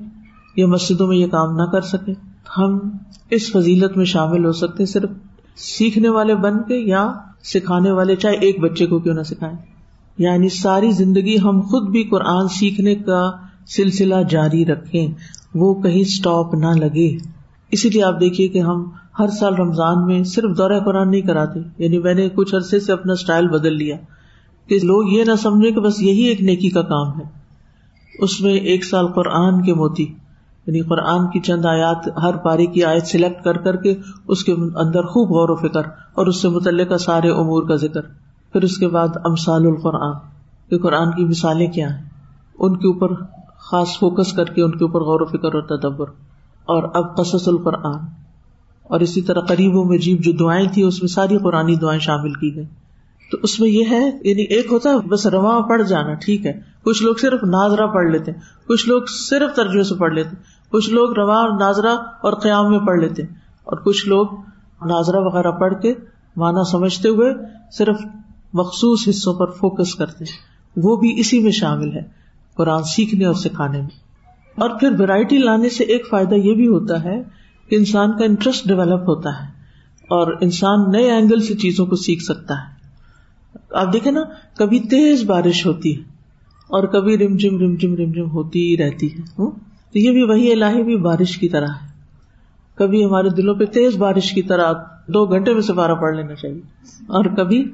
[0.56, 2.14] یا مسجدوں میں یہ کام نہ کر سکیں،
[2.58, 2.80] ہم
[3.30, 5.10] اس فضیلت میں شامل ہو سکتے، صرف
[5.58, 7.08] سیکھنے والے بن کے یا
[7.44, 9.56] سکھانے والے، چاہے ایک بچے کو کیوں نہ سکھائے
[10.18, 13.32] یعنی ساری زندگی ہم خود بھی قرآن سیکھنے کا
[13.68, 15.08] سلسلہ جاری رکھے
[15.56, 17.18] وہ کہیں اسٹاپ نہ لگے۔
[17.72, 21.60] اسی لیے آپ دیکھیے کہ ہم ہر سال رمضان میں صرف دورہ قرآن نہیں کراتے۔
[21.78, 23.96] یعنی میں نے کچھ عرصے سے اپنا اسٹائل بدل لیا۔
[24.68, 27.24] کہ لوگ یہ نہ سمجھے کہ بس یہی ایک نیکی کا کام ہے۔
[28.20, 30.04] اس میں ایک سال قرآن کے موتی۔
[30.68, 33.96] یعنی قرآن کی چند آیات ہر پاری کی آیت سلیکٹ کر کر کے
[34.28, 35.82] اس کے اندر خوب غور و فکر
[36.14, 38.25] اور اس سے متعلق سارے امور کا ذکر۔
[38.56, 40.14] پھر اس کے بعد امسال القرآن،
[40.70, 42.10] کہ قرآن کی مثالیں کیا ہیں؟
[42.60, 43.24] ان کے اوپر
[43.58, 46.08] خاص فوکس کر کے ان کے اوپر غور و فکر اور تدبر۔
[46.66, 48.00] اور اب قصص القرآن۔
[48.84, 52.34] اور اسی طرح قریبوں میں جیب جو دعائیں تھی اس میں ساری قرآن دعائیں شامل
[52.34, 52.66] کی گئی
[53.32, 56.54] تو اس میں یہ ہے یعنی ایک ہوتا ہے، بس رواں پڑھ جانا، ٹھیک ہے۔
[56.84, 58.32] کچھ لوگ صرف ناظرہ پڑھ لیتے
[58.68, 60.36] کچھ لوگ صرف ترجمے سے پڑھ لیتے
[60.70, 63.24] کچھ لوگ رواں ناظرہ اور قیام میں پڑھ لیتے
[63.64, 64.28] اور کچھ لوگ
[64.86, 65.94] ناظرہ وغیرہ پڑھ کے
[66.38, 67.34] مانا سمجھتے ہوئے
[67.78, 67.96] صرف
[68.54, 70.26] مخصوص حصوں پر فوکس کرتے
[70.78, 72.02] وہ بھی اسی میں شامل ہے،
[72.56, 74.06] قرآن سیکھنے اور سکھانے میں۔
[74.56, 77.24] اور پھر ویرائٹی لانے سے ایک فائدہ یہ بھی ہوتا ہے
[77.70, 79.48] کہ انسان کا انٹرسٹ ڈیولپ ہوتا ہے
[80.02, 82.76] اور انسان نئے اینگل سے چیزوں کو سیکھ سکتا ہے۔
[83.72, 84.22] آپ دیکھیں نا،
[84.58, 86.02] کبھی تیز بارش ہوتی ہے
[86.68, 89.22] اور کبھی رم جم رم جم رم جم ہوتی ہی رہتی ہے۔
[89.92, 91.88] تو یہ بھی وہی الہی بھی بارش کی طرح ہے۔
[92.76, 94.74] کبھی ہمارے دلوں پہ تیز بارش کی طرح
[95.08, 96.62] دو گھنٹے میں سپارہ پڑھ لینا چاہیے۔
[97.08, 97.72] اور کبھی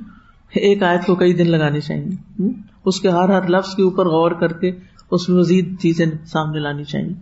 [0.59, 2.43] ایک آیت کو کئی دن لگانے چاہیے۔
[2.85, 4.71] اس کے ہر ہر لفظ کے اوپر غور کر کے
[5.11, 7.13] اس میں مزید چیزیں سامنے لانی چاہیے۔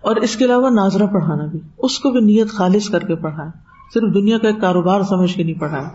[0.00, 3.50] اور اس کے علاوہ ناظرہ پڑھانا بھی۔ اس کو بھی نیت خالص کر کے پڑھائے
[3.94, 5.88] صرف دنیا کا ایک کاروبار سمجھ کے نہیں پڑھایا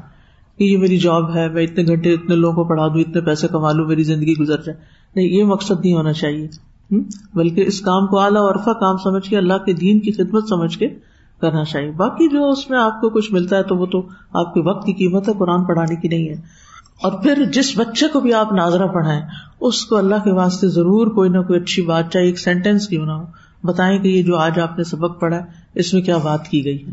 [0.57, 3.47] کہ یہ میری جاب ہے، میں اتنے گھنٹے اتنے لوگوں کو پڑھا دوں، اتنے پیسے
[3.47, 4.77] کما لوں، میری زندگی گزر جائے۔
[5.15, 6.47] نہیں، یہ مقصد نہیں ہونا چاہیے۔
[7.33, 10.77] بلکہ اس کام کو اعلیٰ عرفہ کام سمجھ کے، اللہ کے دین کی خدمت سمجھ
[10.77, 10.87] کے
[11.41, 14.53] کرنا چاہیے۔ باقی جو اس میں آپ کو کچھ ملتا ہے تو وہ تو آپ
[14.53, 16.68] کے وقت کی قیمت ہے، قرآن پڑھانے کی نہیں ہے۔
[17.03, 19.21] اور پھر جس بچے کو بھی آپ ناظرہ پڑھائیں،
[19.61, 23.05] اس کو اللہ کے واسطے ضرور کوئی نہ کوئی اچھی بات چاہے ایک سینٹینس کیوں
[23.05, 23.25] نہ ہو،
[23.63, 25.39] بتائیں کہ یہ جو آج آپ نے سبق پڑھا
[25.75, 26.91] اس میں کیا بات کی گئی ہے؟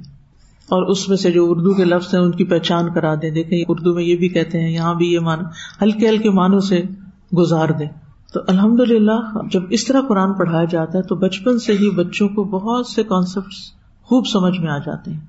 [0.69, 3.64] اور اس میں سے جو اردو کے لفظ ہیں، ان کی پہچان کرا دیں، دیکھیں،
[3.69, 5.42] اردو میں یہ بھی کہتے ہیں، یہاں بھی یہ مانو
[5.83, 6.83] ہلکے ہلکے معنوں سے
[7.38, 7.88] گزار دیں۔
[8.33, 12.29] تو الحمد للہ جب اس طرح قرآن پڑھایا جاتا ہے، تو بچپن سے ہی بچوں
[12.29, 13.53] کو بہت سے کانسیپٹ
[14.03, 15.21] خوب سمجھ میں آ جاتے ہیں۔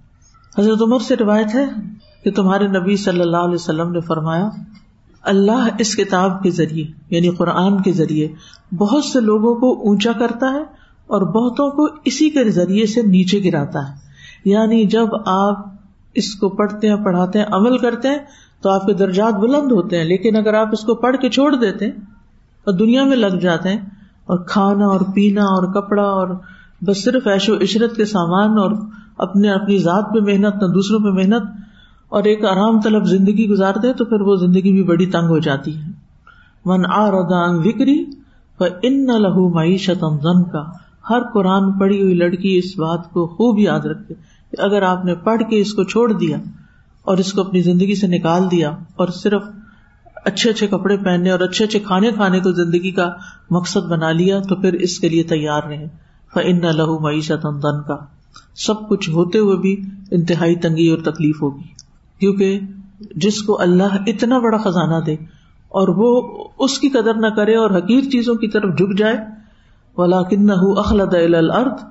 [0.57, 1.65] حضرت عمر سے روایت ہے
[2.23, 4.49] کہ تمہارے نبی صلی اللہ علیہ وسلم نے فرمایا،
[5.21, 8.27] اللہ اس کتاب کے ذریعے یعنی قرآن کے ذریعے
[8.77, 10.61] بہت سے لوگوں کو اونچا کرتا ہے
[11.07, 13.93] اور بہتوں کو اسی کے ذریعے سے نیچے گراتا ہے۔
[14.45, 15.55] یعنی جب آپ
[16.13, 18.17] اس کو پڑھتے ہیں، پڑھاتے ہیں، عمل کرتے ہیں،
[18.61, 21.55] تو آپ کے درجات بلند ہوتے ہیں۔ لیکن اگر آپ اس کو پڑھ کے چھوڑ
[21.55, 21.91] دیتے ہیں
[22.63, 23.79] اور دنیا میں لگ جاتے ہیں
[24.25, 26.27] اور کھانا اور پینا اور کپڑا اور
[26.81, 28.71] بس صرف ایش و عشرت کے سامان اور
[29.17, 31.43] اپنے اپنی ذات پہ محنت، نہ دوسروں پہ محنت
[32.09, 35.77] اور ایک آرام طلب زندگی گزارتے تو پھر وہ زندگی بھی بڑی تنگ ہو جاتی
[35.77, 35.91] ہے۔
[36.65, 38.05] من آدان وکری
[38.59, 40.03] ان نہ لہو معیشت
[40.51, 40.63] کا
[41.09, 44.13] ہر قرآن پڑھی ہوئی لڑکی اس بات کو خوب یاد رکھے
[44.51, 46.37] کہ اگر آپ نے پڑھ کے اس کو چھوڑ دیا
[47.03, 49.41] اور اس کو اپنی زندگی سے نکال دیا اور صرف
[50.25, 53.09] اچھے اچھے کپڑے پہننے اور اچھے اچھے کھانے کھانے کو زندگی کا
[53.49, 55.87] مقصد بنا لیا تو پھر اس کے لیے تیار رہے۔
[56.33, 57.45] فن نہ لہو معیشت
[57.87, 57.95] کا
[58.55, 61.76] سب کچھ ہوتے ہوئے بھی انتہائی تنگی اور تکلیف ہوگی۔
[62.19, 62.59] کیونکہ
[63.15, 65.13] جس کو اللہ اتنا بڑا خزانہ دے
[65.69, 69.17] اور وہ اس کی قدر نہ کرے اور حقیر چیزوں کی طرف جھک جائے
[69.97, 71.83] ولا کن اخلد الرد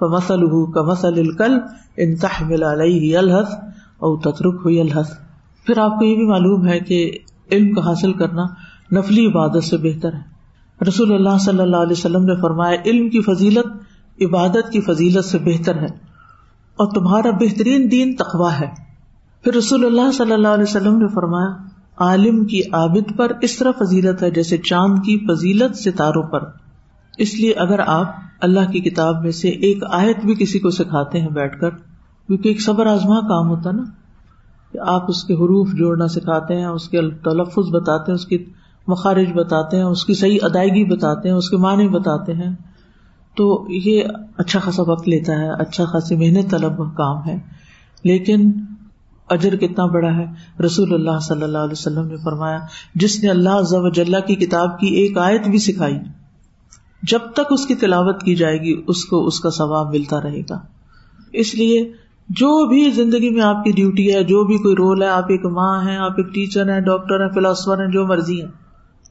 [0.00, 1.58] مسل کا مسل الکل
[1.96, 3.54] ان تحمل علیہ الحس
[3.98, 5.18] او تترک ہوئی الحس
[5.66, 7.18] پھر آپ کو یہ بھی معلوم ہے کہ
[7.52, 8.42] علم کا حاصل کرنا
[8.92, 13.20] نفلی عبادت سے بہتر ہے۔ رسول اللہ صلی اللہ علیہ وسلم نے فرمایا، علم کی
[13.20, 13.66] فضیلت
[14.20, 15.86] عبادت کی فضیلت سے بہتر ہے
[16.76, 18.87] اور تمہارا بہترین دین تقوا ہے۔
[19.44, 21.48] پھر رسول اللہ صلی اللہ علیہ وسلم نے فرمایا،
[21.96, 26.40] عالم کی عابد پر اس طرح فضیلت ہے جیسے چاند کی فضیلت ستاروں پر۔
[27.18, 31.20] اس لیے اگر آپ اللہ کی کتاب میں سے ایک آیت بھی کسی کو سکھاتے
[31.20, 31.70] ہیں بیٹھ کر،
[32.26, 33.82] کیونکہ ایک صبر آزما کام ہوتا نا،
[34.72, 38.44] کہ آپ اس کے حروف جوڑنا سکھاتے ہیں، اس کے تلفظ بتاتے ہیں، اس کی
[38.86, 42.54] مخارج بتاتے ہیں، اس کی صحیح ادائیگی بتاتے ہیں، اس کے معنی بتاتے ہیں۔
[43.36, 44.02] تو یہ
[44.36, 47.38] اچھا خاصا وقت لیتا ہے اچھا خاصی محنت طلب کام ہے۔
[48.04, 48.52] لیکن
[49.30, 50.24] اجر کتنا بڑا ہے۔
[50.64, 52.58] رسول اللہ صلی اللہ علیہ وسلم نے فرمایا،
[52.94, 55.98] جس نے اللہ کی کتاب کی ایک آیت بھی سکھائی،
[57.02, 60.40] جب تک اس کی تلاوت کی جائے گی، اس کو اس کا ثواب ملتا رہے
[60.40, 60.58] گا۔
[61.32, 61.82] اس لیے،
[62.28, 65.44] جو بھی زندگی میں آپ کی ڈیوٹی ہے، جو بھی کوئی رول ہے، آپ ایک
[65.44, 68.46] ماں ہیں، آپ ایک ٹیچر ہیں ڈاکٹر ہیں فلاسفر ہیں، جو مرضی ہے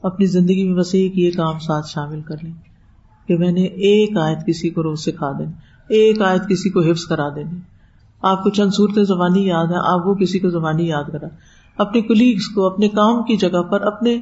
[0.02, 2.52] اپنی زندگی میں بس ایک یہ کام ساتھ شامل کر لیں
[3.28, 5.46] کہ میں نے ایک آیت کسی کو روز سکھا دیں،
[5.90, 7.58] ایک آیت کسی کو حفظ کرا دینی
[8.22, 11.26] آپ کو چند صورتیں زبانی یاد ہے آپ وہ کسی کو زبانی یاد کرا
[11.78, 14.16] اپنے کلیگس کو، اپنے کام کی جگہ پر، اپنے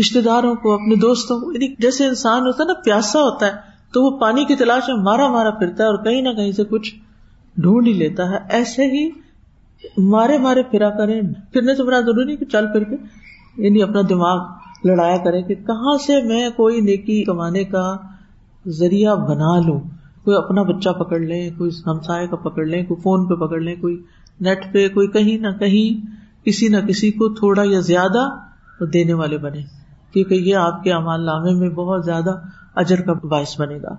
[0.00, 3.52] رشتے داروں کو، اپنے دوستوں کو۔ یعنی جیسے انسان ہوتا ہے نا، پیاسا ہوتا ہے،
[3.92, 6.64] تو وہ پانی کی تلاش میں مارا مارا پھرتا ہے اور کہیں نہ کہیں سے
[6.64, 6.94] کچھ
[7.56, 9.10] ڈھونڈ ہی لیتا ہے۔ ایسے ہی
[9.98, 11.20] مارے مارے پھرا کریں۔
[11.52, 12.96] پھرنے سے بڑا ضروری کہ چل پھر کے
[13.56, 14.46] یعنی اپنا دماغ
[14.84, 17.96] لڑایا کرے کہ کہاں سے میں کوئی نیکی کمانے کا
[18.68, 19.80] ذریعہ بنا لوں۔
[20.26, 23.76] کوئی اپنا بچہ پکڑ لے، کوئی ہمسائے کا پکڑ لیں کوئی فون پہ پکڑ لیں
[23.76, 24.02] کوئی
[24.40, 26.06] نیٹ پہ، کوئی کہیں نہ کہیں،
[26.46, 28.24] کسی نہ کسی کو تھوڑا یا زیادہ
[28.92, 29.62] دینے والے بنے،
[30.12, 32.34] کیونکہ یہ آپ کے امال نامے میں بہت زیادہ
[32.74, 33.94] اجر کا باعث بنے گا۔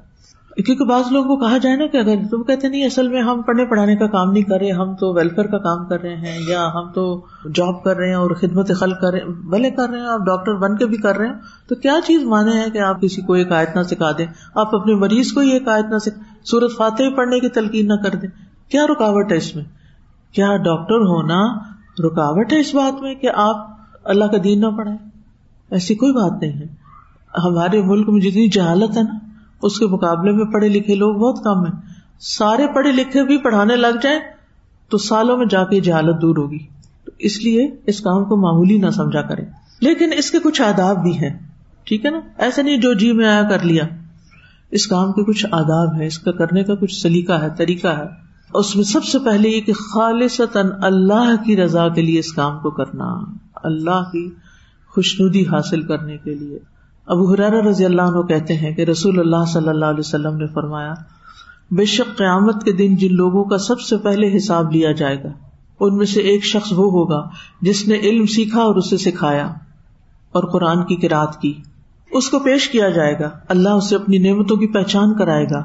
[0.66, 3.42] کیونکہ بعض لوگوں کو کہا جائے نا کہ اگر تم کہتے نہیں، اصل میں ہم
[3.42, 6.40] پڑھنے پڑھانے کا کام نہیں کر رہے، ہم تو ویلفیئر کا کام کر رہے ہیں،
[6.48, 9.90] یا ہم تو جاب کر رہے ہیں اور خدمت خل کر رہے ہیں، بھلے کر
[9.90, 11.34] رہے ہیں، آپ ڈاکٹر بن کے بھی کر رہے ہیں۔
[11.70, 14.76] تو کیا چیز مانے ہے کہ آپ کسی کو ایک آیت نہ سکھا دیں؟ آپ
[14.76, 15.98] اپنے مریض کو ایک آیت نہ
[16.44, 18.30] سورت فاتح پڑھنے کی تلقین نہ کر دیں۔
[18.70, 19.64] کیا رکاوٹ ہے اس میں؟
[20.32, 21.58] کیا ڈاکٹر ہونا
[22.08, 23.56] رکاوٹ ہے اس بات میں کہ آپ
[24.04, 25.10] اللہ کا دین نہ پڑھائیں
[25.72, 26.66] ایسی کوئی بات نہیں ہے۔
[27.38, 29.27] ہمارے ملک میں جتنی جہالت ہے نا
[29.62, 31.82] اس کے مقابلے میں پڑھے لکھے لوگ بہت کم ہیں۔
[32.20, 34.20] سارے پڑھے لکھے بھی پڑھانے لگ جائیں
[34.90, 36.60] تو سالوں میں جا کے جہالت دور ہوگی۔
[37.06, 39.42] تو اس لیے اس کام کو معمولی نہ سمجھا کرے
[39.82, 41.40] لیکن اس کے کچھ آداب بھی ہیں۔
[41.84, 43.84] ٹھیک ہے نا؟ ایسا نہیں جو جی میں آیا کر لیا۔
[44.72, 48.28] اس کام کے کچھ آداب ہے اس کا کرنے کا کچھ سلیقہ ہے، طریقہ ہے۔
[48.54, 50.42] اس میں سب سے پہلے یہ کہ خالص
[50.82, 53.16] اللہ کی رضا کے لیے اس کام کو کرنا۔
[53.56, 54.30] اللہ کی
[54.96, 56.60] خوشنودی حاصل کرنے کے لیے۔
[57.08, 60.48] ابو حرار رضی اللہ عنہ کہتے ہیں کہ رسول اللہ صلی اللہ علیہ وسلم نے
[60.48, 60.94] فرمایا،
[61.72, 65.30] بے شک قیامت کے دن جن لوگوں کا سب سے پہلے حساب لیا جائے گا،
[65.80, 67.30] ان میں سے ایک شخص وہ ہوگا
[67.62, 69.48] جس نے علم سیکھا اور اسے سکھایا
[70.32, 71.54] اور قرآن کی کراط کی۔
[72.12, 75.64] اس کو پیش کیا جائے گا، اللہ اسے اپنی نعمتوں کی پہچان کرائے گا،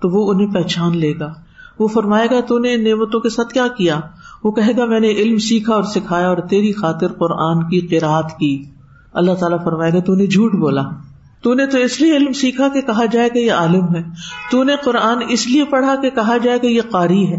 [0.00, 1.32] تو وہ انہیں پہچان لے گا۔
[1.78, 4.00] وہ فرمائے گا، تو نے نعمتوں کے ساتھ کیا کیا؟
[4.44, 8.38] وہ کہے گا، میں نے علم سیکھا اور سکھایا اور تیری خاطر قرآن کی قرآت
[8.38, 8.64] کی۔
[9.12, 10.82] اللہ تعالیٰ فرمائے گا، تو نے جھوٹ بولا۔
[11.42, 14.02] تو نے تو اس لیے علم سیکھا کہ کہا جائے کہ یہ عالم ہے۔
[14.50, 17.36] تو نے قرآن اس لیے پڑھا کہ کہا جائے کہ یہ قاری ہے۔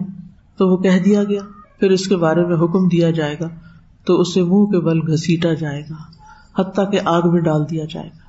[0.58, 1.42] تو وہ کہہ دیا گیا۔
[1.80, 3.48] پھر اس کے بارے میں حکم دیا جائے گا۔
[4.06, 5.96] تو اسے منہ کے بل گھسیٹا جائے گا۔
[6.62, 8.22] حتیٰ کہ آگ میں ڈال دیا جائے گا۔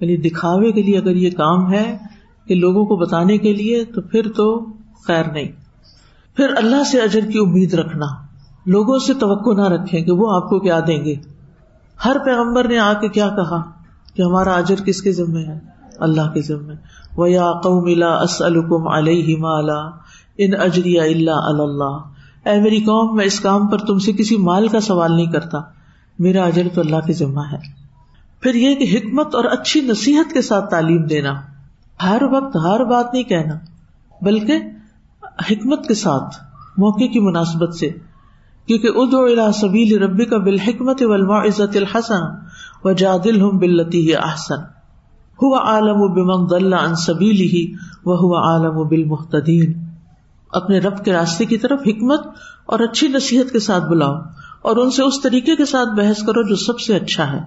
[0.00, 1.98] یعنی دکھاوے کے لیے اگر یہ کام ہے
[2.46, 4.66] کہ لوگوں کو بتانے کے لیے، تو پھر تو
[5.06, 5.52] خیر نہیں۔
[6.36, 8.06] پھر اللہ سے اجر کی امید رکھنا۔
[8.66, 11.14] لوگوں سے توقع نہ رکھے کہ وہ آپ کو کیا دیں گے۔
[12.04, 13.62] ہر پیغمبر نے آ کے کیا کہا
[14.14, 15.58] کہ ہمارا اجر کس کے ذمے ہے؟
[15.98, 16.74] اللہ کے ذمے۔
[17.16, 19.90] وہ یا قوم اسلکم علیہ مالا
[20.38, 21.98] ان اجری اللہ اللہ
[22.48, 25.58] اے میری قوم، میں اس کام پر تم سے کسی مال کا سوال نہیں کرتا۔
[26.18, 27.58] میرا اجر تو اللہ کے ذمہ ہے۔
[28.40, 31.34] پھر یہ کہ حکمت اور اچھی نصیحت کے ساتھ تعلیم دینا۔
[32.02, 33.54] ہر وقت ہر بات نہیں کہنا،
[34.22, 34.52] بلکہ
[35.22, 36.36] حکمت کے ساتھ،
[36.76, 37.90] موقع کی مناسبت سے۔
[38.66, 42.22] کیونکہ ادو الا سبیل ربی کا بالحکمت والموعظت الحسن
[42.84, 44.82] و جادل ہم بلتی احسن۔
[45.42, 49.84] ہوا عالم و بمن دل عن سبیلہ و ہوا عالم و بالمحتدین
[50.52, 52.26] اپنے رب کے راستے کی طرف حکمت
[52.66, 54.14] اور اچھی نصیحت کے ساتھ بلاؤ
[54.62, 57.40] اور ان سے اس طریقے کے ساتھ بحث کرو جو سب سے اچھا ہے۔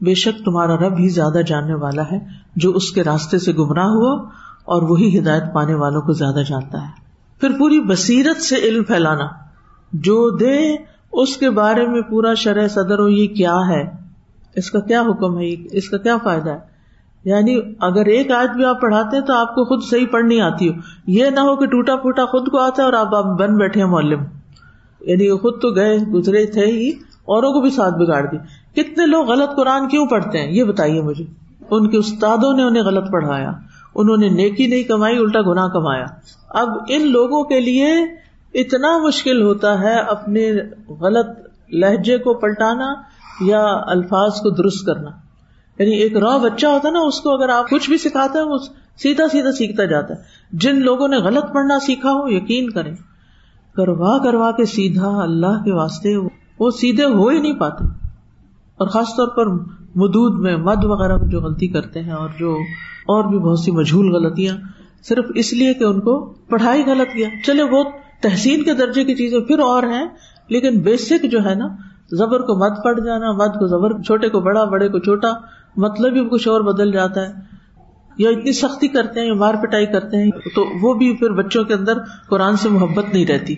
[0.00, 2.18] بے شک تمہارا رب ہی زیادہ جاننے والا ہے
[2.56, 4.30] جو اس کے راستے سے گمراہ ہوا
[4.64, 6.92] اور وہی ہدایت پانے والوں کو زیادہ جانتا ہے۔
[7.40, 9.47] پھر پوری بصیرت سے علم پھیلانا۔
[9.92, 10.76] جو دے،
[11.12, 13.84] اس کے بارے میں پورا شرح صدر ہو یہ کیا ہے؟
[14.56, 16.58] اس کا کیا حکم ہے؟ اس کا کیا فائدہ ہے؟
[17.24, 20.68] یعنی اگر ایک آج بھی آپ پڑھاتے ہیں تو آپ کو خود صحیح پڑھنی آتی
[20.68, 20.74] ہو۔
[21.06, 23.82] یہ نہ ہو کہ ٹوٹا پھوٹا خود کو آتا ہے اور آپ آپ بن بیٹھے
[23.82, 24.20] ہیں معلم۔
[25.00, 26.88] یعنی خود تو گئے، گزرے تھے ہی،
[27.24, 28.36] اوروں کو بھی ساتھ بگاڑ دی۔
[28.82, 31.24] کتنے لوگ غلط قرآن کیوں پڑھتے ہیں؟ یہ بتائیے مجھے۔
[31.70, 33.52] ان کے استادوں نے انہیں غلط پڑھایا۔
[33.94, 36.04] انہوں نے نیکی نہیں کمائی، الٹا گنا کمایا۔
[36.48, 37.94] اب ان لوگوں کے لیے
[38.54, 40.52] اتنا مشکل ہوتا ہے اپنے
[41.00, 41.26] غلط
[41.72, 42.94] لہجے کو پلٹانا
[43.40, 45.10] یا الفاظ کو درست کرنا۔
[45.78, 48.46] یعنی ایک را بچہ ہوتا ہے نا، اس کو اگر آپ کچھ بھی سکھاتے ہیں،
[48.46, 48.58] وہ
[48.96, 52.96] سیدھا سیدھا سیکھتا جاتا ہے۔ جن لوگوں نے غلط پڑھنا سیکھا ہو، یقین کریں۔
[53.76, 56.16] کروا کروا کے سیدھا اللہ کے واسطے
[56.58, 57.84] وہ سیدھے ہو ہی نہیں پاتے۔
[58.76, 59.46] اور خاص طور پر
[59.94, 62.54] مدود میں مد وغیرہ میں جو غلطی کرتے ہیں اور جو
[63.00, 64.56] اور بھی بہت سی مجھول غلطیاں،
[65.02, 67.84] صرف اس لیے کہ ان کو پڑھائی غلط کیا چلے وہ
[68.22, 70.06] تحصیل کے درجے کی چیزیں پھر اور ہیں،
[70.48, 71.68] لیکن بیسک جو ہے نا،
[72.12, 75.28] زبر کو مت پڑ جانا مد کو زبر، چھوٹے کو بڑا، بڑے کو چھوٹا
[75.76, 77.32] مطلب بھی کچھ اور بدل جاتا ہے۔
[78.18, 81.64] یا اتنی سختی کرتے ہیں، یا مار پٹائی کرتے ہیں، تو وہ بھی پھر بچوں
[81.64, 83.54] کے اندر قرآن سے محبت نہیں رہتی۔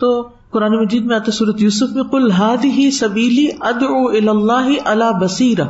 [0.00, 3.82] تو قرآن مجید میں آتے صورت یوسف میں کل ہاد ہی سبیلی اد
[4.28, 5.60] اللہ اللہ بصیر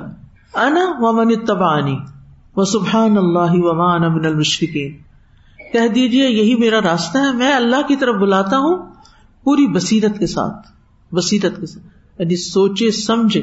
[0.54, 1.96] انا ومن تبانی
[2.56, 5.09] وہ سبحان اللہ ومان امن المشرقین
[5.72, 8.92] کہہ دیجیے یہی میرا راستہ ہے، میں اللہ کی طرف بلاتا ہوں
[9.44, 10.66] پوری بصیرت کے ساتھ،
[11.14, 11.86] بصیرت کے ساتھ
[12.18, 13.42] یعنی سوچے، سمجھے۔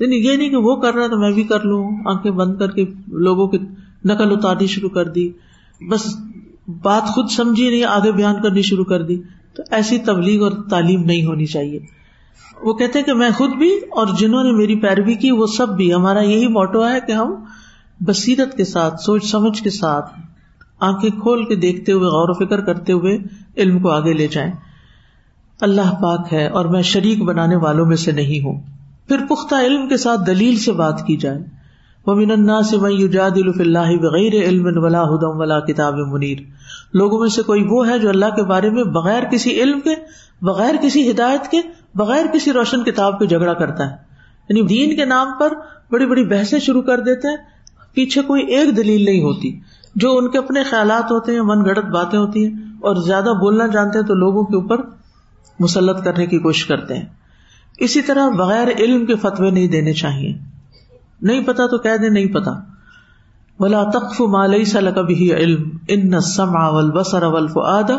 [0.00, 2.70] یعنی یہ نہیں کہ وہ کر رہا تو میں بھی کر لوں، آنکھیں بند کر
[2.70, 3.58] کے لوگوں کی
[4.04, 5.30] نقل اتارنی شروع کر دی۔
[5.90, 6.16] بس
[6.82, 9.20] بات خود سمجھی نہیں، آگے بیان کرنی شروع کر دی۔
[9.54, 11.78] تو ایسی تبلیغ اور تعلیم نہیں ہونی چاہیے۔
[12.62, 15.94] وہ کہتے کہ میں خود بھی اور جنہوں نے میری پیروی کی، وہ سب بھی۔
[15.94, 17.34] ہمارا یہی موٹو ہے کہ ہم
[18.00, 20.20] بصیرت کے ساتھ، سوچ سمجھ کے ساتھ
[20.82, 23.18] آنکھیں کھول کے دیکھتے ہوئے، غور و فکر کرتے ہوئے
[23.56, 24.52] علم کو آگے لے جائیں۔
[25.60, 28.60] اللہ پاک ہے اور میں شریک بنانے والوں میں سے نہیں ہوں۔
[29.08, 31.38] پھر پختہ علم کے ساتھ دلیل سے بات کی جائے۔
[32.06, 36.38] وہ من سے میں یوجاد اللہ بغیر علم ولا ہدم ولا کتاب منیر
[36.94, 39.94] لوگوں میں سے کوئی وہ ہے جو اللہ کے بارے میں بغیر کسی علم کے،
[40.42, 41.58] بغیر کسی ہدایت کے،
[41.94, 43.96] بغیر کسی روشن کتاب کے جھگڑا کرتا ہے۔
[44.48, 45.52] یعنی دین کے نام پر
[45.90, 47.36] بڑی بڑی بحثیں شروع کر دیتے ہیں،
[47.94, 49.60] پیچھے کوئی ایک دلیل نہیں ہوتی۔
[49.94, 53.66] جو ان کے اپنے خیالات ہوتے ہیں، من گڑت باتیں ہوتی ہیں اور زیادہ بولنا
[53.66, 54.80] جانتے ہیں تو لوگوں کے اوپر
[55.60, 57.06] مسلط کرنے کی کوشش کرتے ہیں۔
[57.78, 60.38] اسی طرح بغیر علم کے فتوے نہیں دینے چاہیے۔
[61.22, 62.50] نہیں پتا تو کہہ دے نہیں پتا۔
[63.60, 67.90] بلا تخف مالئی سل کبھی علم ان سم اول بسر اول فعاد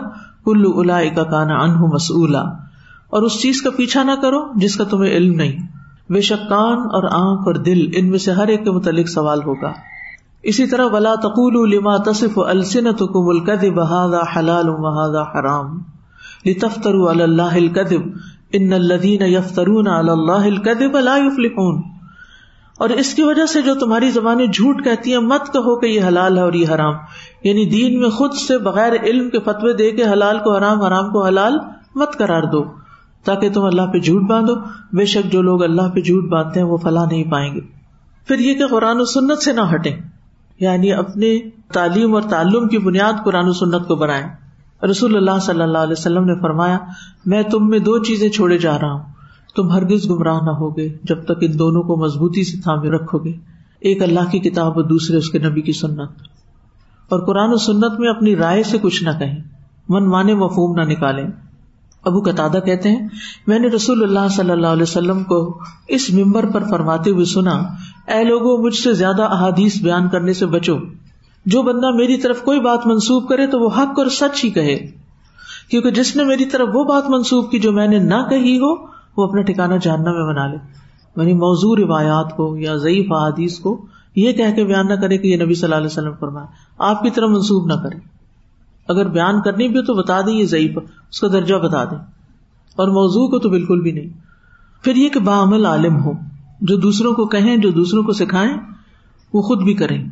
[0.45, 2.41] کلو الا کا کانا انہ مسلا
[3.09, 5.67] اور اس چیز کا پیچھا نہ کرو جس کا تمہیں علم نہیں۔
[6.13, 9.39] بے شک کان اور آنکھ اور دل ان میں سے ہر ایک کے متعلق سوال
[9.43, 9.71] ہوگا۔
[10.43, 15.83] اسی طرح ولا تقول لما تصف السنتكم الكذب هذا حلال وهذا حرام
[16.45, 18.01] لتفتروا على الله الكذب
[18.53, 21.81] ان الذين يفترون على الله الكذب لا يفلحون
[22.77, 26.01] اور اس کی وجہ سے جو تمہاری زبانیں جھوٹ کہتی ہیں، مت کہو کہ یہ
[26.07, 26.93] حلال ہے اور یہ حرام۔
[27.43, 31.09] یعنی دین میں خود سے بغیر علم کے فتوے دے کے حلال کو حرام حرام
[31.09, 31.53] کو حلال
[31.95, 32.63] مت قرار دو،
[33.23, 34.55] تاکہ تم اللہ پہ جھوٹ باندھو۔
[34.93, 37.59] بے شک جو لوگ اللہ پہ جھوٹ باندھتے ہیں، وہ فلاح نہیں پائیں گے۔
[38.27, 40.12] پھر یہ کہ قرآن و سنت سے نہ ہٹیں۔
[40.59, 41.39] یعنی اپنے
[41.73, 44.27] تعلیم اور تعلم کی بنیاد قرآن و سنت کو بنائیں
[44.89, 46.79] رسول اللہ صلی اللہ علیہ وسلم نے فرمایا،
[47.25, 49.03] میں تم میں دو چیزیں چھوڑے جا رہا ہوں۔
[49.55, 53.31] تم ہرگز گمراہ نہ ہوگے جب تک ان دونوں کو مضبوطی سے تھامے رکھو گے
[53.79, 56.11] ایک اللہ کی کتاب اور دوسرے اس کے نبی کی سنت۔
[57.09, 59.39] اور قرآن و سنت میں اپنی رائے سے کچھ نہ کہیں۔
[59.89, 61.27] من مانے مفہوم نہ نکالیں۔
[62.05, 63.07] ابو قطع کہتے ہیں،
[63.47, 67.61] میں نے رسول اللہ صلی اللہ علیہ وسلم کو اس ممبر پر فرماتے ہوئے سنا،
[68.07, 70.75] اے لوگوں مجھ سے زیادہ احادیث بیان کرنے سے بچو۔
[71.45, 74.91] جو بندہ میری طرف کوئی بات منسوخ کرے تو وہ حق اور سچ ہی کہے۔
[75.69, 78.85] کیونکہ جس نے میری طرف وہ بات منسوخ کی جو میں نے نہ کہی ہو،
[79.17, 80.57] وہ اپنا ٹھکانا جاننا میں بنا لے۔
[81.15, 83.85] یعنی موضوع روایات کو یا ضعیف احادیث کو
[84.15, 86.47] یہ کہہ کے بیان نہ کرے کہ یہ نبی صلی اللہ علیہ وسلم فرمائے
[86.79, 88.12] آپ کی طرف منسوخ نہ کرے۔
[88.87, 90.77] اگر بیان کرنی بھی ہو تو بتا دیں یہ ضعیف
[91.11, 91.97] اس کا درجہ بتا دیں۔
[92.75, 94.09] اور موضوع کو تو بالکل بھی نہیں۔
[94.83, 96.11] پھر یہ کہ بعمل عالم ہو
[96.61, 98.53] جو دوسروں کو کہیں، جو دوسروں کو سکھائیں،
[99.33, 100.09] وہ خود بھی کریں۔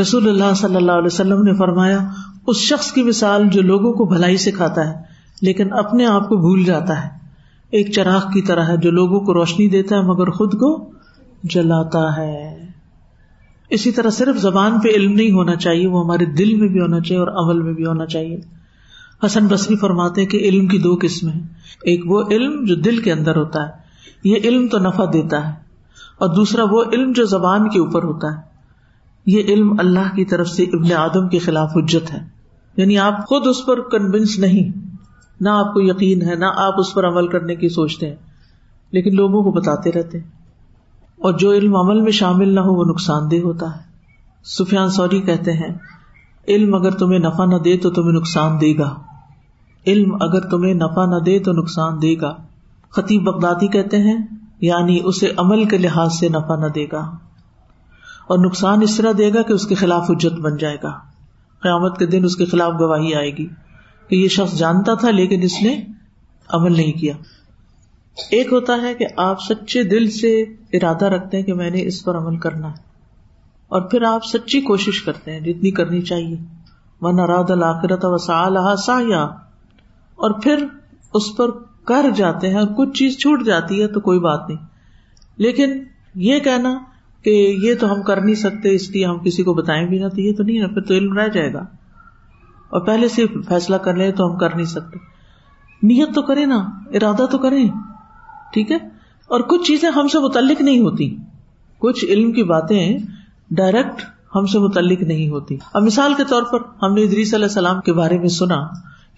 [0.00, 1.98] رسول اللہ صلی اللہ علیہ وسلم نے فرمایا،
[2.46, 4.94] اس شخص کی مثال جو لوگوں کو بھلائی سکھاتا ہے،
[5.42, 7.08] لیکن اپنے آپ کو بھول جاتا ہے۔
[7.70, 10.90] ایک چراغ کی طرح ہے، جو لوگوں کو روشنی دیتا ہے، مگر خود کو
[11.44, 12.69] جلاتا ہے۔
[13.70, 17.00] اسی طرح صرف زبان پہ علم نہیں ہونا چاہیے، وہ ہمارے دل میں بھی ہونا
[17.00, 18.40] چاہیے اور عمل میں بھی ہونا چاہیے۔
[19.26, 21.46] حسن بصری فرماتے کہ علم کی دو قسمیں ہیں۔
[21.82, 23.72] ایک وہ علم جو دل کے اندر ہوتا ہے،
[24.24, 25.52] یہ علم تو نفع دیتا ہے،
[26.18, 28.42] اور دوسرا وہ علم جو زبان کے اوپر ہوتا ہے۔
[29.26, 32.18] یہ علم اللہ کی طرف سے ابن آدم کے خلاف حجت ہے۔
[32.76, 34.78] یعنی آپ خود اس پر کنوینس نہیں،
[35.40, 38.16] نہ آپ کو یقین ہے، نہ آپ اس پر عمل کرنے کی سوچتے ہیں،
[38.90, 40.39] لیکن لوگوں کو بتاتے رہتے ہیں۔
[41.20, 43.80] اور جو علم عمل میں شامل نہ ہو وہ نقصان دہ ہوتا ہے۔
[44.44, 45.78] سفیان سوری کہتے ہیں،
[46.48, 48.96] علم اگر تمہیں نفع نہ دے تو تمہیں نقصان دے گا۔
[49.86, 52.36] علم اگر تمہیں نفع نہ دے تو نقصان دے گا۔
[52.90, 54.26] خطیب بغدادی کہتے ہیں
[54.60, 57.10] یعنی اسے عمل کے لحاظ سے نفع نہ دے گا۔
[58.26, 60.90] اور نقصان اس طرح دے گا کہ اس کے خلاف حجت بن جائے گا۔
[61.62, 63.46] قیامت کے دن اس کے خلاف گواہی آئے گی
[64.08, 65.84] کہ یہ شخص جانتا تھا لیکن اس نے
[66.48, 67.14] عمل نہیں کیا۔
[68.30, 72.04] ایک ہوتا ہے کہ آپ سچے دل سے ارادہ رکھتے ہیں کہ میں نے اس
[72.04, 72.90] پر عمل کرنا ہے۔
[73.68, 76.36] اور پھر آپ سچی کوشش کرتے ہیں، جتنی کرنی چاہیے۔
[77.00, 80.66] من اراد الآخرت وسا سا اور پھر
[81.14, 81.50] اس پر
[81.84, 84.58] کر جاتے ہیں اور کچھ چیز چھوٹ جاتی ہے تو کوئی بات نہیں۔
[85.36, 86.78] لیکن یہ کہنا
[87.22, 90.08] کہ یہ تو ہم کر نہیں سکتے، اس لیے ہم کسی کو بتائیں بھی نہ،
[90.08, 91.60] تو یہ تو نہیں نا پھر تو علم رہ جائے گا۔
[92.68, 94.98] اور پہلے سے فیصلہ کر لیں تو ہم کر نہیں سکتے۔
[95.82, 97.68] نیت تو کریں نا، ارادہ تو کریں۔
[98.52, 98.99] ٹھیک ہے؟
[99.30, 101.16] اور کچھ چیزیں ہم سے متعلق نہیں ہوتی۔
[101.78, 102.98] کچھ علم کی باتیں
[103.50, 104.02] ڈائریکٹ
[104.34, 107.80] ہم سے متعلق نہیں ہوتی۔ اب مثال کے طور پر ہم نے ادریس علیہ السلام
[107.80, 108.66] کے بارے میں سنا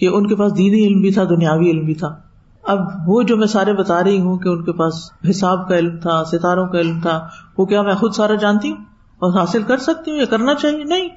[0.01, 2.17] کہ ان کے پاس دینی علم بھی تھا، دنیاوی علم بھی تھا۔
[2.63, 4.95] اب وہ جو میں سارے بتا رہی ہوں کہ ان کے پاس
[5.31, 8.77] حساب کا علم تھا، ستاروں کا علم تھا، وہ کیا میں خود سارا جانتی ہوں
[9.19, 11.09] اور حاصل کر سکتی ہوں یا کرنا چاہیے؟ نہیں۔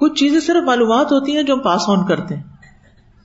[0.00, 2.42] کچھ چیزیں صرف معلومات ہوتی ہیں جو ہم پاس آن کرتے ہیں۔